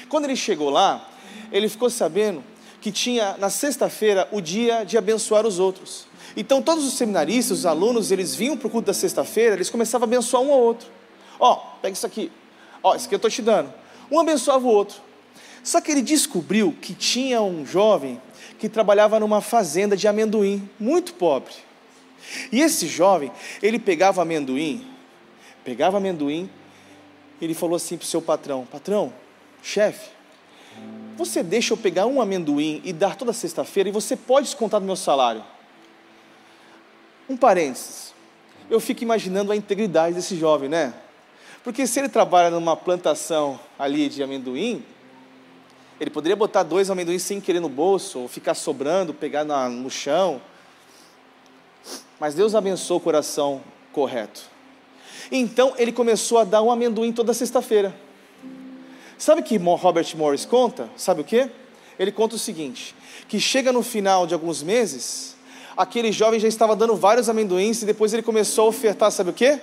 Quando 0.07 0.25
ele 0.25 0.35
chegou 0.35 0.69
lá, 0.69 1.09
ele 1.51 1.69
ficou 1.69 1.89
sabendo 1.89 2.43
que 2.81 2.91
tinha 2.91 3.35
na 3.37 3.49
sexta-feira 3.49 4.27
o 4.31 4.41
dia 4.41 4.83
de 4.83 4.97
abençoar 4.97 5.45
os 5.45 5.59
outros. 5.59 6.07
Então 6.35 6.61
todos 6.61 6.85
os 6.85 6.93
seminaristas, 6.93 7.59
os 7.59 7.65
alunos, 7.65 8.11
eles 8.11 8.35
vinham 8.35 8.57
para 8.57 8.67
o 8.67 8.69
culto 8.69 8.87
da 8.87 8.93
sexta-feira, 8.93 9.55
eles 9.55 9.69
começavam 9.69 10.05
a 10.05 10.09
abençoar 10.09 10.43
um 10.43 10.51
ao 10.51 10.59
outro. 10.59 10.87
Ó, 11.39 11.53
oh, 11.53 11.81
pega 11.81 11.93
isso 11.93 12.05
aqui. 12.05 12.31
Ó, 12.83 12.91
oh, 12.91 12.95
isso 12.95 13.05
aqui 13.05 13.15
eu 13.15 13.17
estou 13.17 13.31
te 13.31 13.41
dando. 13.41 13.73
Um 14.11 14.19
abençoava 14.19 14.65
o 14.65 14.69
outro. 14.69 15.01
Só 15.63 15.81
que 15.81 15.91
ele 15.91 16.01
descobriu 16.01 16.75
que 16.81 16.93
tinha 16.93 17.41
um 17.41 17.65
jovem 17.65 18.21
que 18.57 18.67
trabalhava 18.67 19.19
numa 19.19 19.41
fazenda 19.41 19.95
de 19.95 20.07
amendoim, 20.07 20.69
muito 20.79 21.13
pobre. 21.13 21.53
E 22.51 22.61
esse 22.61 22.87
jovem, 22.87 23.31
ele 23.61 23.79
pegava 23.79 24.21
amendoim, 24.21 24.87
pegava 25.63 25.97
amendoim, 25.97 26.49
ele 27.41 27.53
falou 27.53 27.75
assim 27.75 27.97
para 27.97 28.05
o 28.05 28.07
seu 28.07 28.21
patrão: 28.21 28.65
Patrão, 28.65 29.13
chefe, 29.61 30.09
você 31.15 31.43
deixa 31.43 31.73
eu 31.73 31.77
pegar 31.77 32.05
um 32.05 32.21
amendoim 32.21 32.81
e 32.83 32.93
dar 32.93 33.15
toda 33.15 33.33
sexta-feira 33.33 33.89
e 33.89 33.91
você 33.91 34.15
pode 34.15 34.47
descontar 34.47 34.79
do 34.79 34.85
meu 34.85 34.95
salário. 34.95 35.43
Um 37.29 37.35
parênteses, 37.37 38.13
eu 38.69 38.79
fico 38.79 39.03
imaginando 39.03 39.51
a 39.51 39.55
integridade 39.55 40.15
desse 40.15 40.35
jovem, 40.37 40.69
né? 40.69 40.93
Porque 41.63 41.85
se 41.85 41.99
ele 41.99 42.09
trabalha 42.09 42.49
numa 42.49 42.75
plantação 42.75 43.59
ali 43.77 44.07
de 44.09 44.23
amendoim, 44.23 44.83
ele 45.99 46.09
poderia 46.09 46.35
botar 46.35 46.63
dois 46.63 46.89
amendoins 46.89 47.21
sem 47.21 47.41
querer 47.41 47.59
no 47.59 47.67
bolso, 47.67 48.19
ou 48.19 48.27
ficar 48.27 48.53
sobrando, 48.53 49.13
pegar 49.13 49.43
no 49.43 49.89
chão. 49.89 50.41
Mas 52.19 52.35
Deus 52.35 52.53
abençoou 52.53 52.99
o 52.99 53.03
coração 53.03 53.61
correto. 53.93 54.41
Então 55.31 55.73
ele 55.77 55.91
começou 55.91 56.37
a 56.37 56.43
dar 56.43 56.61
um 56.61 56.71
amendoim 56.71 57.11
toda 57.11 57.33
sexta-feira. 57.33 57.95
Sabe 59.17 59.41
o 59.41 59.43
que 59.43 59.57
Robert 59.57 60.07
Morris 60.15 60.45
conta? 60.45 60.89
Sabe 60.95 61.21
o 61.21 61.23
que? 61.23 61.49
Ele 61.97 62.11
conta 62.11 62.35
o 62.35 62.39
seguinte: 62.39 62.95
que 63.27 63.39
chega 63.39 63.71
no 63.71 63.83
final 63.83 64.25
de 64.25 64.33
alguns 64.33 64.63
meses, 64.63 65.35
aquele 65.75 66.11
jovem 66.11 66.39
já 66.39 66.47
estava 66.47 66.75
dando 66.75 66.95
vários 66.95 67.29
amendoins 67.29 67.81
e 67.81 67.85
depois 67.85 68.13
ele 68.13 68.23
começou 68.23 68.65
a 68.65 68.69
ofertar, 68.69 69.11
sabe 69.11 69.29
o 69.29 69.33
que? 69.33 69.59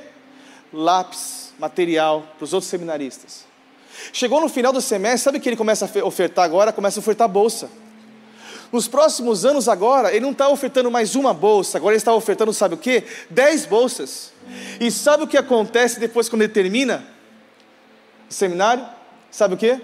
Lápis, 0.72 1.52
material 1.58 2.22
para 2.36 2.44
os 2.44 2.52
outros 2.52 2.68
seminaristas. 2.70 3.44
Chegou 4.12 4.40
no 4.40 4.48
final 4.48 4.72
do 4.72 4.80
semestre, 4.80 5.20
sabe 5.20 5.38
o 5.38 5.40
que 5.40 5.48
ele 5.48 5.56
começa 5.56 5.86
a 5.86 6.04
ofertar 6.04 6.44
agora? 6.44 6.72
Começa 6.72 6.98
a 6.98 7.00
ofertar 7.00 7.28
bolsa. 7.28 7.70
Nos 8.72 8.88
próximos 8.88 9.44
anos 9.44 9.68
agora, 9.68 10.10
ele 10.10 10.20
não 10.20 10.32
está 10.32 10.48
ofertando 10.48 10.90
mais 10.90 11.14
uma 11.14 11.32
bolsa, 11.32 11.78
agora 11.78 11.94
ele 11.94 11.98
está 11.98 12.12
ofertando, 12.14 12.52
sabe 12.52 12.74
o 12.74 12.78
que? 12.78 13.04
Dez 13.30 13.64
bolsas. 13.64 14.32
E 14.80 14.90
sabe 14.90 15.24
o 15.24 15.26
que 15.26 15.36
acontece 15.36 16.00
depois 16.00 16.28
quando 16.28 16.42
ele 16.42 16.52
termina 16.52 17.04
o 18.28 18.32
seminário? 18.32 18.86
Sabe 19.30 19.54
o 19.54 19.56
que? 19.56 19.80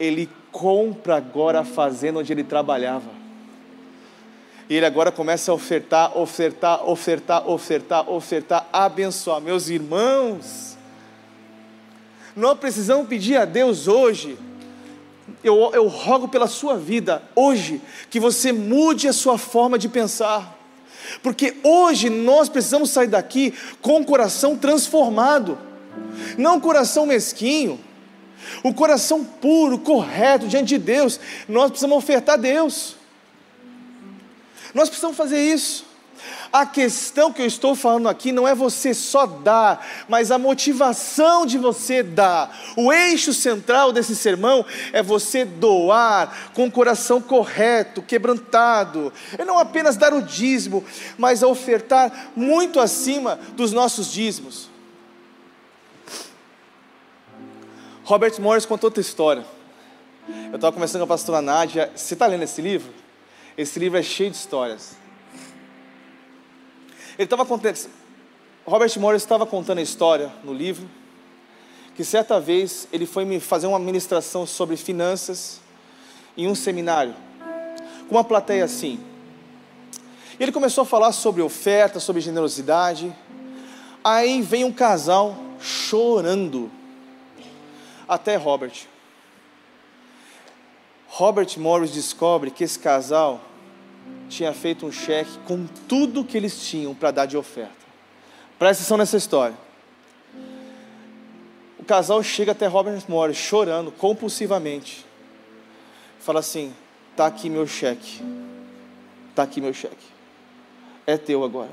Ele 0.00 0.28
compra 0.50 1.16
agora 1.16 1.60
a 1.60 1.64
fazenda 1.64 2.18
onde 2.18 2.32
ele 2.32 2.44
trabalhava. 2.44 3.22
E 4.68 4.76
ele 4.76 4.86
agora 4.86 5.12
começa 5.12 5.50
a 5.50 5.54
ofertar, 5.54 6.16
ofertar, 6.16 6.88
ofertar, 6.88 7.48
ofertar, 7.48 8.08
ofertar, 8.08 8.68
abençoar. 8.72 9.40
Meus 9.40 9.68
irmãos, 9.68 10.78
nós 12.34 12.58
precisamos 12.58 13.06
pedir 13.06 13.36
a 13.36 13.44
Deus 13.44 13.86
hoje 13.86 14.38
eu, 15.44 15.70
eu 15.74 15.86
rogo 15.88 16.28
pela 16.28 16.46
sua 16.46 16.76
vida 16.76 17.22
hoje 17.34 17.80
que 18.10 18.20
você 18.20 18.52
mude 18.52 19.08
a 19.08 19.12
sua 19.12 19.38
forma 19.38 19.78
de 19.78 19.88
pensar. 19.88 20.58
Porque 21.22 21.56
hoje 21.62 22.08
nós 22.08 22.48
precisamos 22.48 22.90
sair 22.90 23.08
daqui 23.08 23.52
com 23.80 24.00
o 24.00 24.04
coração 24.04 24.56
transformado, 24.56 25.58
não 26.38 26.60
coração 26.60 27.06
mesquinho, 27.06 27.78
o 28.62 28.72
coração 28.72 29.24
puro, 29.24 29.78
correto 29.78 30.46
diante 30.46 30.68
de 30.68 30.78
Deus. 30.78 31.18
Nós 31.48 31.70
precisamos 31.70 31.98
ofertar 31.98 32.34
a 32.34 32.38
Deus. 32.38 32.96
Nós 34.74 34.88
precisamos 34.88 35.16
fazer 35.16 35.40
isso. 35.40 35.91
A 36.52 36.66
questão 36.66 37.32
que 37.32 37.40
eu 37.40 37.46
estou 37.46 37.74
falando 37.74 38.08
aqui 38.08 38.30
não 38.30 38.46
é 38.46 38.54
você 38.54 38.92
só 38.92 39.24
dar, 39.24 39.86
mas 40.08 40.30
a 40.30 40.38
motivação 40.38 41.46
de 41.46 41.56
você 41.56 42.02
dar. 42.02 42.54
O 42.76 42.92
eixo 42.92 43.32
central 43.32 43.92
desse 43.92 44.14
sermão 44.14 44.64
é 44.92 45.02
você 45.02 45.44
doar 45.44 46.52
com 46.54 46.66
o 46.66 46.70
coração 46.70 47.20
correto, 47.20 48.02
quebrantado. 48.02 49.12
É 49.38 49.44
não 49.44 49.58
apenas 49.58 49.96
dar 49.96 50.12
o 50.12 50.20
dízimo, 50.20 50.84
mas 51.16 51.42
a 51.42 51.48
ofertar 51.48 52.32
muito 52.36 52.78
acima 52.78 53.38
dos 53.56 53.72
nossos 53.72 54.12
dízimos. 54.12 54.70
Robert 58.04 58.38
Morris 58.40 58.66
contou 58.66 58.88
outra 58.88 59.00
história. 59.00 59.44
Eu 60.50 60.56
estava 60.56 60.72
conversando 60.72 61.00
com 61.00 61.04
a 61.04 61.16
pastora 61.16 61.40
Nádia. 61.40 61.90
Você 61.94 62.14
está 62.14 62.26
lendo 62.26 62.42
esse 62.42 62.60
livro? 62.60 62.92
Esse 63.56 63.78
livro 63.78 63.98
é 63.98 64.02
cheio 64.02 64.30
de 64.30 64.36
histórias. 64.36 65.01
Ele 67.18 67.24
estava 67.24 67.44
contando, 67.44 67.78
Robert 68.64 68.98
Morris 68.98 69.22
estava 69.22 69.44
contando 69.44 69.78
a 69.78 69.82
história 69.82 70.32
no 70.42 70.52
livro, 70.52 70.88
que 71.94 72.04
certa 72.04 72.40
vez 72.40 72.88
ele 72.92 73.06
foi 73.06 73.24
me 73.24 73.38
fazer 73.38 73.66
uma 73.66 73.78
ministração 73.78 74.46
sobre 74.46 74.76
finanças 74.76 75.60
em 76.36 76.48
um 76.48 76.54
seminário, 76.54 77.14
com 78.08 78.14
uma 78.14 78.24
plateia 78.24 78.64
assim. 78.64 78.98
E 80.38 80.42
ele 80.42 80.52
começou 80.52 80.82
a 80.82 80.86
falar 80.86 81.12
sobre 81.12 81.42
oferta, 81.42 82.00
sobre 82.00 82.22
generosidade. 82.22 83.14
Aí 84.02 84.40
vem 84.40 84.64
um 84.64 84.72
casal 84.72 85.36
chorando 85.60 86.70
até 88.08 88.36
Robert. 88.36 88.86
Robert 91.08 91.58
Morris 91.58 91.90
descobre 91.90 92.50
que 92.50 92.64
esse 92.64 92.78
casal 92.78 93.40
tinha 94.32 94.52
feito 94.52 94.86
um 94.86 94.90
cheque 94.90 95.38
com 95.46 95.66
tudo 95.86 96.24
que 96.24 96.36
eles 96.36 96.66
tinham 96.66 96.94
para 96.94 97.10
dar 97.10 97.26
de 97.26 97.36
oferta. 97.36 97.82
Presta 98.58 98.82
atenção 98.82 98.96
nessa 98.96 99.16
história. 99.16 99.56
O 101.78 101.84
casal 101.84 102.22
chega 102.22 102.52
até 102.52 102.66
Robert 102.66 103.02
Morris 103.08 103.36
chorando 103.36 103.92
compulsivamente. 103.92 105.04
Fala 106.20 106.40
assim: 106.40 106.74
Tá 107.14 107.26
aqui 107.26 107.50
meu 107.50 107.66
cheque. 107.66 108.22
Tá 109.34 109.42
aqui 109.42 109.60
meu 109.60 109.74
cheque. 109.74 110.06
É 111.06 111.16
teu 111.16 111.44
agora. 111.44 111.70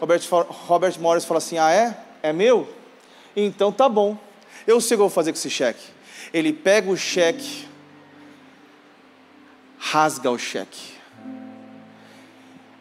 Robert, 0.00 0.20
Robert 0.66 1.00
Morris 1.00 1.24
fala 1.24 1.38
assim: 1.38 1.56
Ah, 1.56 1.72
é? 1.72 1.96
É 2.22 2.32
meu? 2.32 2.68
Então 3.34 3.72
tá 3.72 3.88
bom. 3.88 4.18
Eu 4.66 4.80
sei 4.80 4.96
o 4.96 4.98
que 4.98 5.02
eu 5.02 5.08
vou 5.08 5.10
fazer 5.10 5.32
com 5.32 5.38
esse 5.38 5.50
cheque. 5.50 5.84
Ele 6.32 6.52
pega 6.52 6.90
o 6.90 6.96
cheque, 6.96 7.66
rasga 9.78 10.30
o 10.30 10.38
cheque. 10.38 11.01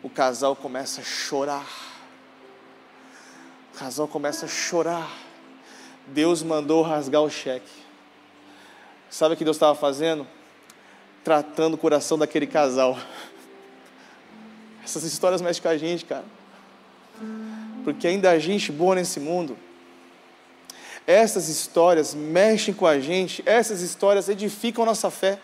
O 0.03 0.09
casal 0.09 0.55
começa 0.55 1.01
a 1.01 1.03
chorar. 1.03 1.67
O 3.73 3.77
casal 3.77 4.07
começa 4.07 4.45
a 4.45 4.49
chorar. 4.49 5.11
Deus 6.07 6.41
mandou 6.41 6.81
rasgar 6.81 7.21
o 7.21 7.29
cheque. 7.29 7.71
Sabe 9.09 9.35
o 9.35 9.37
que 9.37 9.43
Deus 9.43 9.57
estava 9.57 9.75
fazendo? 9.75 10.25
Tratando 11.23 11.75
o 11.75 11.77
coração 11.77 12.17
daquele 12.17 12.47
casal. 12.47 12.97
Essas 14.83 15.03
histórias 15.03 15.41
mexem 15.41 15.61
com 15.61 15.69
a 15.69 15.77
gente, 15.77 16.05
cara. 16.05 16.25
Porque 17.83 18.07
ainda 18.07 18.31
há 18.31 18.39
gente 18.39 18.71
boa 18.71 18.95
nesse 18.95 19.19
mundo. 19.19 19.57
Essas 21.05 21.47
histórias 21.49 22.13
mexem 22.13 22.73
com 22.73 22.85
a 22.85 22.99
gente, 22.99 23.43
essas 23.45 23.81
histórias 23.81 24.29
edificam 24.29 24.85
nossa 24.85 25.09
fé. 25.09 25.39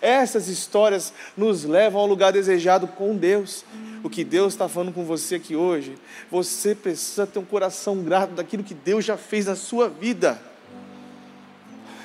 Essas 0.00 0.48
histórias 0.48 1.12
nos 1.36 1.64
levam 1.64 2.00
ao 2.00 2.06
lugar 2.06 2.32
desejado 2.32 2.86
com 2.86 3.16
Deus. 3.16 3.64
O 4.02 4.10
que 4.10 4.24
Deus 4.24 4.52
está 4.52 4.68
falando 4.68 4.92
com 4.92 5.04
você 5.04 5.36
aqui 5.36 5.56
hoje, 5.56 5.98
você 6.30 6.74
precisa 6.74 7.26
ter 7.26 7.38
um 7.38 7.44
coração 7.44 8.02
grato 8.02 8.34
daquilo 8.34 8.62
que 8.62 8.74
Deus 8.74 9.04
já 9.04 9.16
fez 9.16 9.46
na 9.46 9.56
sua 9.56 9.88
vida. 9.88 10.40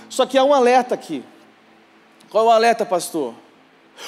Só 0.09 0.25
que 0.25 0.37
há 0.37 0.43
um 0.43 0.53
alerta 0.53 0.95
aqui. 0.95 1.23
Qual 2.29 2.45
é 2.45 2.47
o 2.47 2.51
alerta, 2.51 2.85
pastor? 2.85 3.33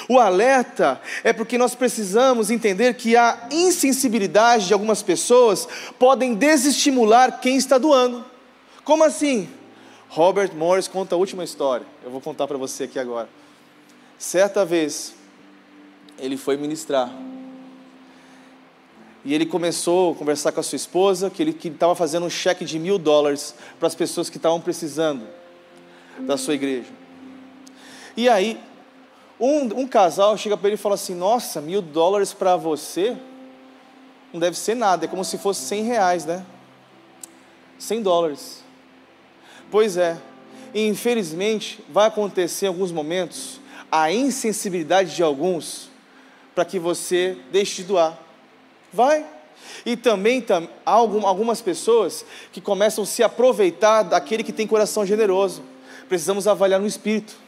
O 0.08 0.18
alerta 0.18 1.00
é 1.22 1.32
porque 1.32 1.56
nós 1.56 1.74
precisamos 1.74 2.50
entender 2.50 2.94
que 2.94 3.16
a 3.16 3.48
insensibilidade 3.50 4.66
de 4.66 4.72
algumas 4.72 5.02
pessoas 5.02 5.68
podem 5.98 6.34
desestimular 6.34 7.40
quem 7.40 7.56
está 7.56 7.78
doando. 7.78 8.24
Como 8.82 9.04
assim? 9.04 9.48
Robert 10.08 10.54
Morris 10.54 10.88
conta 10.88 11.14
a 11.14 11.18
última 11.18 11.44
história. 11.44 11.86
Eu 12.04 12.10
vou 12.10 12.20
contar 12.20 12.46
para 12.46 12.58
você 12.58 12.84
aqui 12.84 12.98
agora. 12.98 13.28
Certa 14.24 14.64
vez, 14.64 15.14
ele 16.18 16.38
foi 16.38 16.56
ministrar. 16.56 17.12
E 19.22 19.34
ele 19.34 19.44
começou 19.44 20.12
a 20.12 20.14
conversar 20.14 20.50
com 20.50 20.60
a 20.60 20.62
sua 20.62 20.76
esposa 20.76 21.28
que 21.28 21.42
ele 21.42 21.54
estava 21.62 21.94
fazendo 21.94 22.24
um 22.24 22.30
cheque 22.30 22.64
de 22.64 22.78
mil 22.78 22.96
dólares 22.96 23.54
para 23.78 23.86
as 23.86 23.94
pessoas 23.94 24.30
que 24.30 24.38
estavam 24.38 24.62
precisando 24.62 25.26
da 26.20 26.38
sua 26.38 26.54
igreja. 26.54 26.88
E 28.16 28.26
aí, 28.26 28.58
um, 29.38 29.82
um 29.82 29.86
casal 29.86 30.38
chega 30.38 30.56
para 30.56 30.68
ele 30.68 30.76
e 30.76 30.78
fala 30.78 30.94
assim: 30.94 31.14
Nossa, 31.14 31.60
mil 31.60 31.82
dólares 31.82 32.32
para 32.32 32.56
você 32.56 33.14
não 34.32 34.40
deve 34.40 34.56
ser 34.56 34.74
nada, 34.74 35.04
é 35.04 35.08
como 35.08 35.22
se 35.22 35.36
fosse 35.36 35.60
cem 35.66 35.84
reais, 35.84 36.24
né? 36.24 36.46
Cem 37.78 38.00
dólares. 38.00 38.64
Pois 39.70 39.98
é, 39.98 40.16
e 40.72 40.88
infelizmente 40.88 41.84
vai 41.90 42.08
acontecer 42.08 42.64
em 42.64 42.68
alguns 42.68 42.90
momentos 42.90 43.62
a 43.90 44.12
insensibilidade 44.12 45.14
de 45.14 45.22
alguns 45.22 45.90
para 46.54 46.64
que 46.64 46.78
você 46.78 47.36
deixe 47.50 47.82
de 47.82 47.88
doar. 47.88 48.18
Vai. 48.92 49.24
E 49.84 49.96
também 49.96 50.40
tam, 50.40 50.68
há 50.84 50.92
algumas 50.92 51.60
pessoas 51.60 52.24
que 52.52 52.60
começam 52.60 53.04
a 53.04 53.06
se 53.06 53.22
aproveitar 53.22 54.02
daquele 54.02 54.44
que 54.44 54.52
tem 54.52 54.66
coração 54.66 55.04
generoso. 55.04 55.62
Precisamos 56.08 56.46
avaliar 56.46 56.80
no 56.80 56.86
espírito 56.86 57.44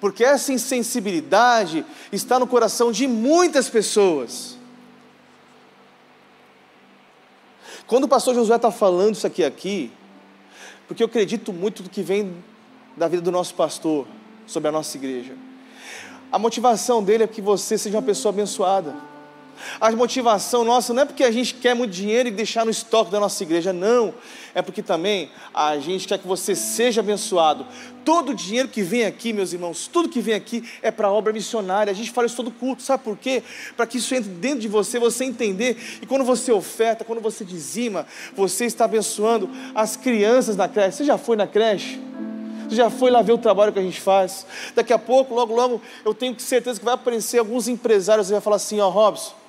porque 0.00 0.24
essa 0.24 0.52
insensibilidade 0.52 1.84
está 2.12 2.38
no 2.38 2.46
coração 2.46 2.92
de 2.92 3.06
muitas 3.06 3.68
pessoas. 3.68 4.56
Quando 7.86 8.04
o 8.04 8.08
pastor 8.08 8.34
Josué 8.34 8.56
está 8.56 8.70
falando 8.70 9.14
isso 9.14 9.26
aqui 9.26 9.44
aqui, 9.44 9.90
porque 10.86 11.02
eu 11.02 11.06
acredito 11.06 11.52
muito 11.52 11.82
do 11.82 11.90
que 11.90 12.02
vem 12.02 12.44
da 12.96 13.08
vida 13.08 13.22
do 13.22 13.30
nosso 13.30 13.54
pastor 13.54 14.06
sobre 14.46 14.68
a 14.68 14.72
nossa 14.72 14.96
igreja. 14.96 15.34
A 16.30 16.38
motivação 16.38 17.02
dele 17.02 17.24
é 17.24 17.26
que 17.26 17.40
você 17.40 17.78
seja 17.78 17.96
uma 17.96 18.02
pessoa 18.02 18.32
abençoada. 18.32 18.94
A 19.80 19.90
motivação 19.92 20.64
nossa 20.64 20.92
não 20.92 21.02
é 21.02 21.04
porque 21.04 21.24
a 21.24 21.30
gente 21.30 21.54
quer 21.54 21.74
muito 21.74 21.90
dinheiro 21.90 22.28
e 22.28 22.32
deixar 22.32 22.64
no 22.64 22.70
estoque 22.70 23.10
da 23.10 23.18
nossa 23.18 23.42
igreja, 23.42 23.72
não. 23.72 24.12
É 24.54 24.62
porque 24.62 24.82
também 24.82 25.30
a 25.54 25.78
gente 25.78 26.06
quer 26.06 26.18
que 26.18 26.26
você 26.26 26.54
seja 26.54 27.00
abençoado. 27.00 27.66
Todo 28.04 28.30
o 28.30 28.34
dinheiro 28.34 28.68
que 28.68 28.82
vem 28.82 29.04
aqui, 29.04 29.32
meus 29.32 29.52
irmãos, 29.52 29.88
tudo 29.88 30.08
que 30.08 30.20
vem 30.20 30.34
aqui 30.34 30.62
é 30.82 30.90
para 30.90 31.08
a 31.08 31.12
obra 31.12 31.32
missionária. 31.32 31.90
A 31.90 31.94
gente 31.94 32.10
fala 32.10 32.26
isso 32.26 32.36
todo 32.36 32.50
culto, 32.50 32.82
sabe 32.82 33.02
por 33.02 33.16
quê? 33.16 33.42
Para 33.76 33.86
que 33.86 33.98
isso 33.98 34.14
entre 34.14 34.30
dentro 34.30 34.60
de 34.60 34.68
você, 34.68 34.98
você 34.98 35.24
entender. 35.24 35.76
E 36.00 36.06
quando 36.06 36.24
você 36.24 36.52
oferta, 36.52 37.04
quando 37.04 37.20
você 37.20 37.44
dizima, 37.44 38.06
você 38.34 38.66
está 38.66 38.84
abençoando 38.84 39.50
as 39.74 39.96
crianças 39.96 40.56
na 40.56 40.68
creche. 40.68 40.98
Você 40.98 41.04
já 41.04 41.18
foi 41.18 41.36
na 41.36 41.46
creche? 41.46 42.00
Você 42.68 42.76
já 42.76 42.90
foi 42.90 43.10
lá 43.10 43.22
ver 43.22 43.32
o 43.32 43.38
trabalho 43.38 43.72
que 43.72 43.78
a 43.78 43.82
gente 43.82 44.00
faz? 44.00 44.46
Daqui 44.74 44.92
a 44.92 44.98
pouco, 44.98 45.34
logo, 45.34 45.54
logo, 45.54 45.80
eu 46.04 46.12
tenho 46.12 46.38
certeza 46.40 46.78
que 46.78 46.84
vai 46.84 46.94
aparecer 46.94 47.38
alguns 47.38 47.68
empresários 47.68 48.28
e 48.28 48.32
vai 48.32 48.40
falar 48.40 48.56
assim: 48.56 48.80
Ó, 48.80 48.88
oh, 48.88 48.90
Robson 48.90 49.46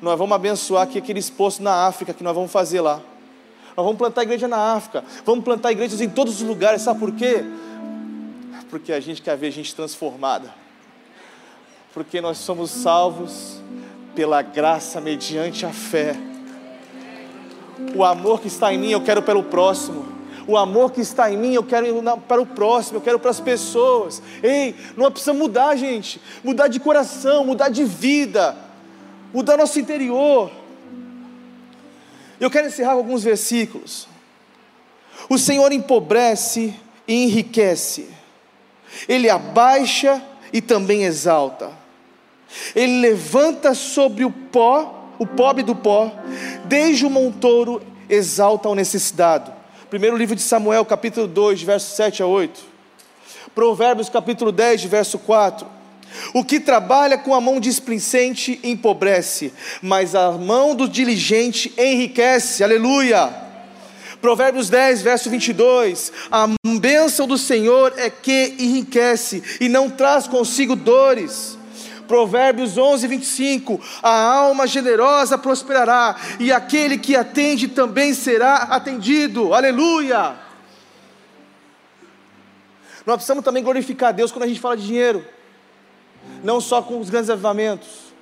nós 0.00 0.18
vamos 0.18 0.34
abençoar 0.34 0.84
aqui 0.84 0.98
aqueles 0.98 1.28
postos 1.28 1.62
na 1.62 1.86
África 1.86 2.14
que 2.14 2.22
nós 2.22 2.34
vamos 2.34 2.52
fazer 2.52 2.80
lá. 2.80 3.00
Nós 3.76 3.84
vamos 3.84 3.98
plantar 3.98 4.22
igreja 4.22 4.48
na 4.48 4.74
África, 4.74 5.04
vamos 5.24 5.44
plantar 5.44 5.72
igrejas 5.72 6.00
em 6.00 6.08
todos 6.08 6.40
os 6.40 6.42
lugares, 6.46 6.82
sabe 6.82 6.98
por 6.98 7.12
quê? 7.12 7.44
Porque 8.70 8.92
a 8.92 9.00
gente 9.00 9.22
quer 9.22 9.36
ver 9.36 9.50
gente 9.50 9.74
transformada. 9.74 10.52
Porque 11.94 12.20
nós 12.20 12.38
somos 12.38 12.70
salvos 12.70 13.60
pela 14.14 14.42
graça 14.42 15.00
mediante 15.00 15.64
a 15.64 15.70
fé. 15.70 16.16
O 17.94 18.04
amor 18.04 18.40
que 18.40 18.48
está 18.48 18.72
em 18.72 18.78
mim, 18.78 18.90
eu 18.90 19.00
quero 19.00 19.22
pelo 19.22 19.44
próximo. 19.44 20.06
O 20.48 20.56
amor 20.56 20.90
que 20.90 21.00
está 21.00 21.30
em 21.30 21.36
mim, 21.36 21.54
eu 21.54 21.62
quero 21.62 22.02
para 22.26 22.42
o 22.42 22.46
próximo, 22.46 22.96
eu 22.96 23.02
quero 23.02 23.20
para 23.20 23.30
as 23.30 23.38
pessoas. 23.38 24.20
Ei, 24.42 24.74
não 24.96 25.08
precisa 25.10 25.32
mudar, 25.32 25.76
gente. 25.76 26.20
Mudar 26.42 26.66
de 26.66 26.80
coração, 26.80 27.44
mudar 27.44 27.68
de 27.68 27.84
vida 27.84 28.66
mudar 29.32 29.56
nosso 29.56 29.78
interior. 29.78 30.50
Eu 32.40 32.50
quero 32.50 32.68
encerrar 32.68 32.92
com 32.92 32.98
alguns 32.98 33.22
versículos. 33.22 34.08
O 35.28 35.38
Senhor 35.38 35.72
empobrece 35.72 36.74
e 37.06 37.24
enriquece, 37.24 38.08
Ele 39.08 39.28
abaixa 39.28 40.22
e 40.52 40.62
também 40.62 41.04
exalta, 41.04 41.70
Ele 42.74 43.00
levanta 43.00 43.74
sobre 43.74 44.24
o 44.24 44.30
pó, 44.30 45.12
o 45.18 45.26
pobre 45.26 45.62
do 45.62 45.74
pó, 45.74 46.12
desde 46.64 47.04
o 47.04 47.10
montouro 47.10 47.82
exalta 48.08 48.68
o 48.68 48.74
necessitado. 48.74 49.57
Primeiro 49.90 50.18
livro 50.18 50.36
de 50.36 50.42
Samuel, 50.42 50.84
capítulo 50.84 51.26
2, 51.26 51.62
versos 51.62 51.96
7 51.96 52.22
a 52.22 52.26
8. 52.26 52.60
Provérbios, 53.54 54.10
capítulo 54.10 54.52
10, 54.52 54.84
verso 54.84 55.18
4. 55.18 55.66
O 56.34 56.44
que 56.44 56.60
trabalha 56.60 57.16
com 57.16 57.34
a 57.34 57.40
mão 57.40 57.58
displicente 57.58 58.60
empobrece, 58.62 59.50
mas 59.80 60.14
a 60.14 60.32
mão 60.32 60.74
do 60.74 60.86
diligente 60.86 61.72
enriquece. 61.78 62.62
Aleluia! 62.62 63.32
Provérbios 64.20 64.68
10, 64.68 65.00
verso 65.00 65.30
22: 65.30 66.12
A 66.30 66.50
bênção 66.78 67.26
do 67.26 67.38
Senhor 67.38 67.94
é 67.96 68.10
que 68.10 68.56
enriquece 68.58 69.42
e 69.58 69.70
não 69.70 69.88
traz 69.88 70.26
consigo 70.28 70.76
dores. 70.76 71.57
Provérbios 72.08 72.76
11, 72.76 73.06
25: 73.06 73.80
A 74.02 74.20
alma 74.20 74.66
generosa 74.66 75.38
prosperará, 75.38 76.16
e 76.40 76.50
aquele 76.50 76.98
que 76.98 77.14
atende 77.14 77.68
também 77.68 78.12
será 78.14 78.56
atendido. 78.64 79.54
Aleluia! 79.54 80.34
Nós 83.06 83.16
precisamos 83.16 83.44
também 83.44 83.62
glorificar 83.62 84.12
Deus 84.12 84.32
quando 84.32 84.42
a 84.42 84.48
gente 84.48 84.58
fala 84.58 84.76
de 84.76 84.84
dinheiro 84.84 85.24
não 86.42 86.60
só 86.60 86.82
com 86.82 87.00
os 87.00 87.10
grandes 87.10 87.30
avivamentos, 87.30 88.12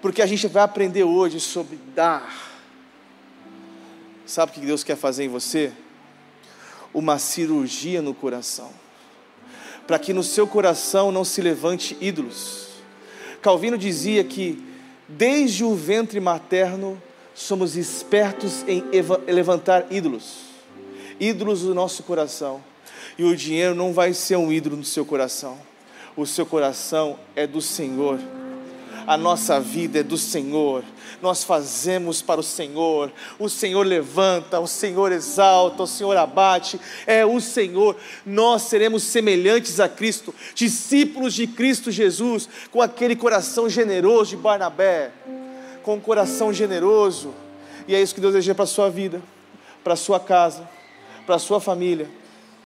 porque 0.00 0.22
a 0.22 0.26
gente 0.26 0.46
vai 0.46 0.62
aprender 0.62 1.04
hoje 1.04 1.40
sobre 1.40 1.78
dar. 1.94 2.46
Sabe 4.24 4.52
o 4.52 4.54
que 4.54 4.60
Deus 4.60 4.84
quer 4.84 4.96
fazer 4.96 5.24
em 5.24 5.28
você? 5.28 5.72
Uma 6.92 7.18
cirurgia 7.18 8.00
no 8.00 8.14
coração, 8.14 8.70
para 9.86 9.98
que 9.98 10.12
no 10.12 10.22
seu 10.22 10.46
coração 10.46 11.10
não 11.10 11.24
se 11.24 11.40
levante 11.40 11.96
ídolos. 12.00 12.67
Calvino 13.40 13.78
dizia 13.78 14.22
que 14.24 14.62
desde 15.08 15.64
o 15.64 15.74
ventre 15.74 16.20
materno 16.20 17.00
somos 17.34 17.76
espertos 17.76 18.64
em 18.66 18.82
levantar 19.26 19.86
ídolos, 19.90 20.40
ídolos 21.20 21.62
do 21.62 21.74
nosso 21.74 22.02
coração, 22.02 22.62
e 23.16 23.24
o 23.24 23.36
dinheiro 23.36 23.74
não 23.74 23.92
vai 23.92 24.12
ser 24.12 24.36
um 24.36 24.52
ídolo 24.52 24.76
no 24.76 24.84
seu 24.84 25.04
coração 25.04 25.58
o 26.18 26.26
seu 26.26 26.44
coração 26.44 27.16
é 27.36 27.46
do 27.46 27.60
Senhor. 27.60 28.18
A 29.08 29.16
nossa 29.16 29.58
vida 29.58 30.00
é 30.00 30.02
do 30.02 30.18
Senhor, 30.18 30.84
nós 31.22 31.42
fazemos 31.42 32.20
para 32.20 32.38
o 32.38 32.44
Senhor, 32.44 33.10
o 33.38 33.48
Senhor 33.48 33.86
levanta, 33.86 34.60
o 34.60 34.66
Senhor 34.66 35.10
exalta, 35.12 35.82
o 35.82 35.86
Senhor 35.86 36.14
abate, 36.14 36.78
é 37.06 37.24
o 37.24 37.40
Senhor, 37.40 37.96
nós 38.26 38.64
seremos 38.64 39.02
semelhantes 39.02 39.80
a 39.80 39.88
Cristo, 39.88 40.34
discípulos 40.54 41.32
de 41.32 41.46
Cristo 41.46 41.90
Jesus, 41.90 42.50
com 42.70 42.82
aquele 42.82 43.16
coração 43.16 43.66
generoso 43.66 44.32
de 44.32 44.36
Barnabé, 44.36 45.10
com 45.82 45.94
um 45.94 46.00
coração 46.00 46.52
generoso, 46.52 47.32
e 47.88 47.94
é 47.94 48.02
isso 48.02 48.14
que 48.14 48.20
Deus 48.20 48.34
deseja 48.34 48.54
para 48.54 48.64
a 48.64 48.66
sua 48.66 48.90
vida, 48.90 49.22
para 49.82 49.94
a 49.94 49.96
sua 49.96 50.20
casa, 50.20 50.68
para 51.24 51.36
a 51.36 51.38
sua 51.38 51.62
família 51.62 52.17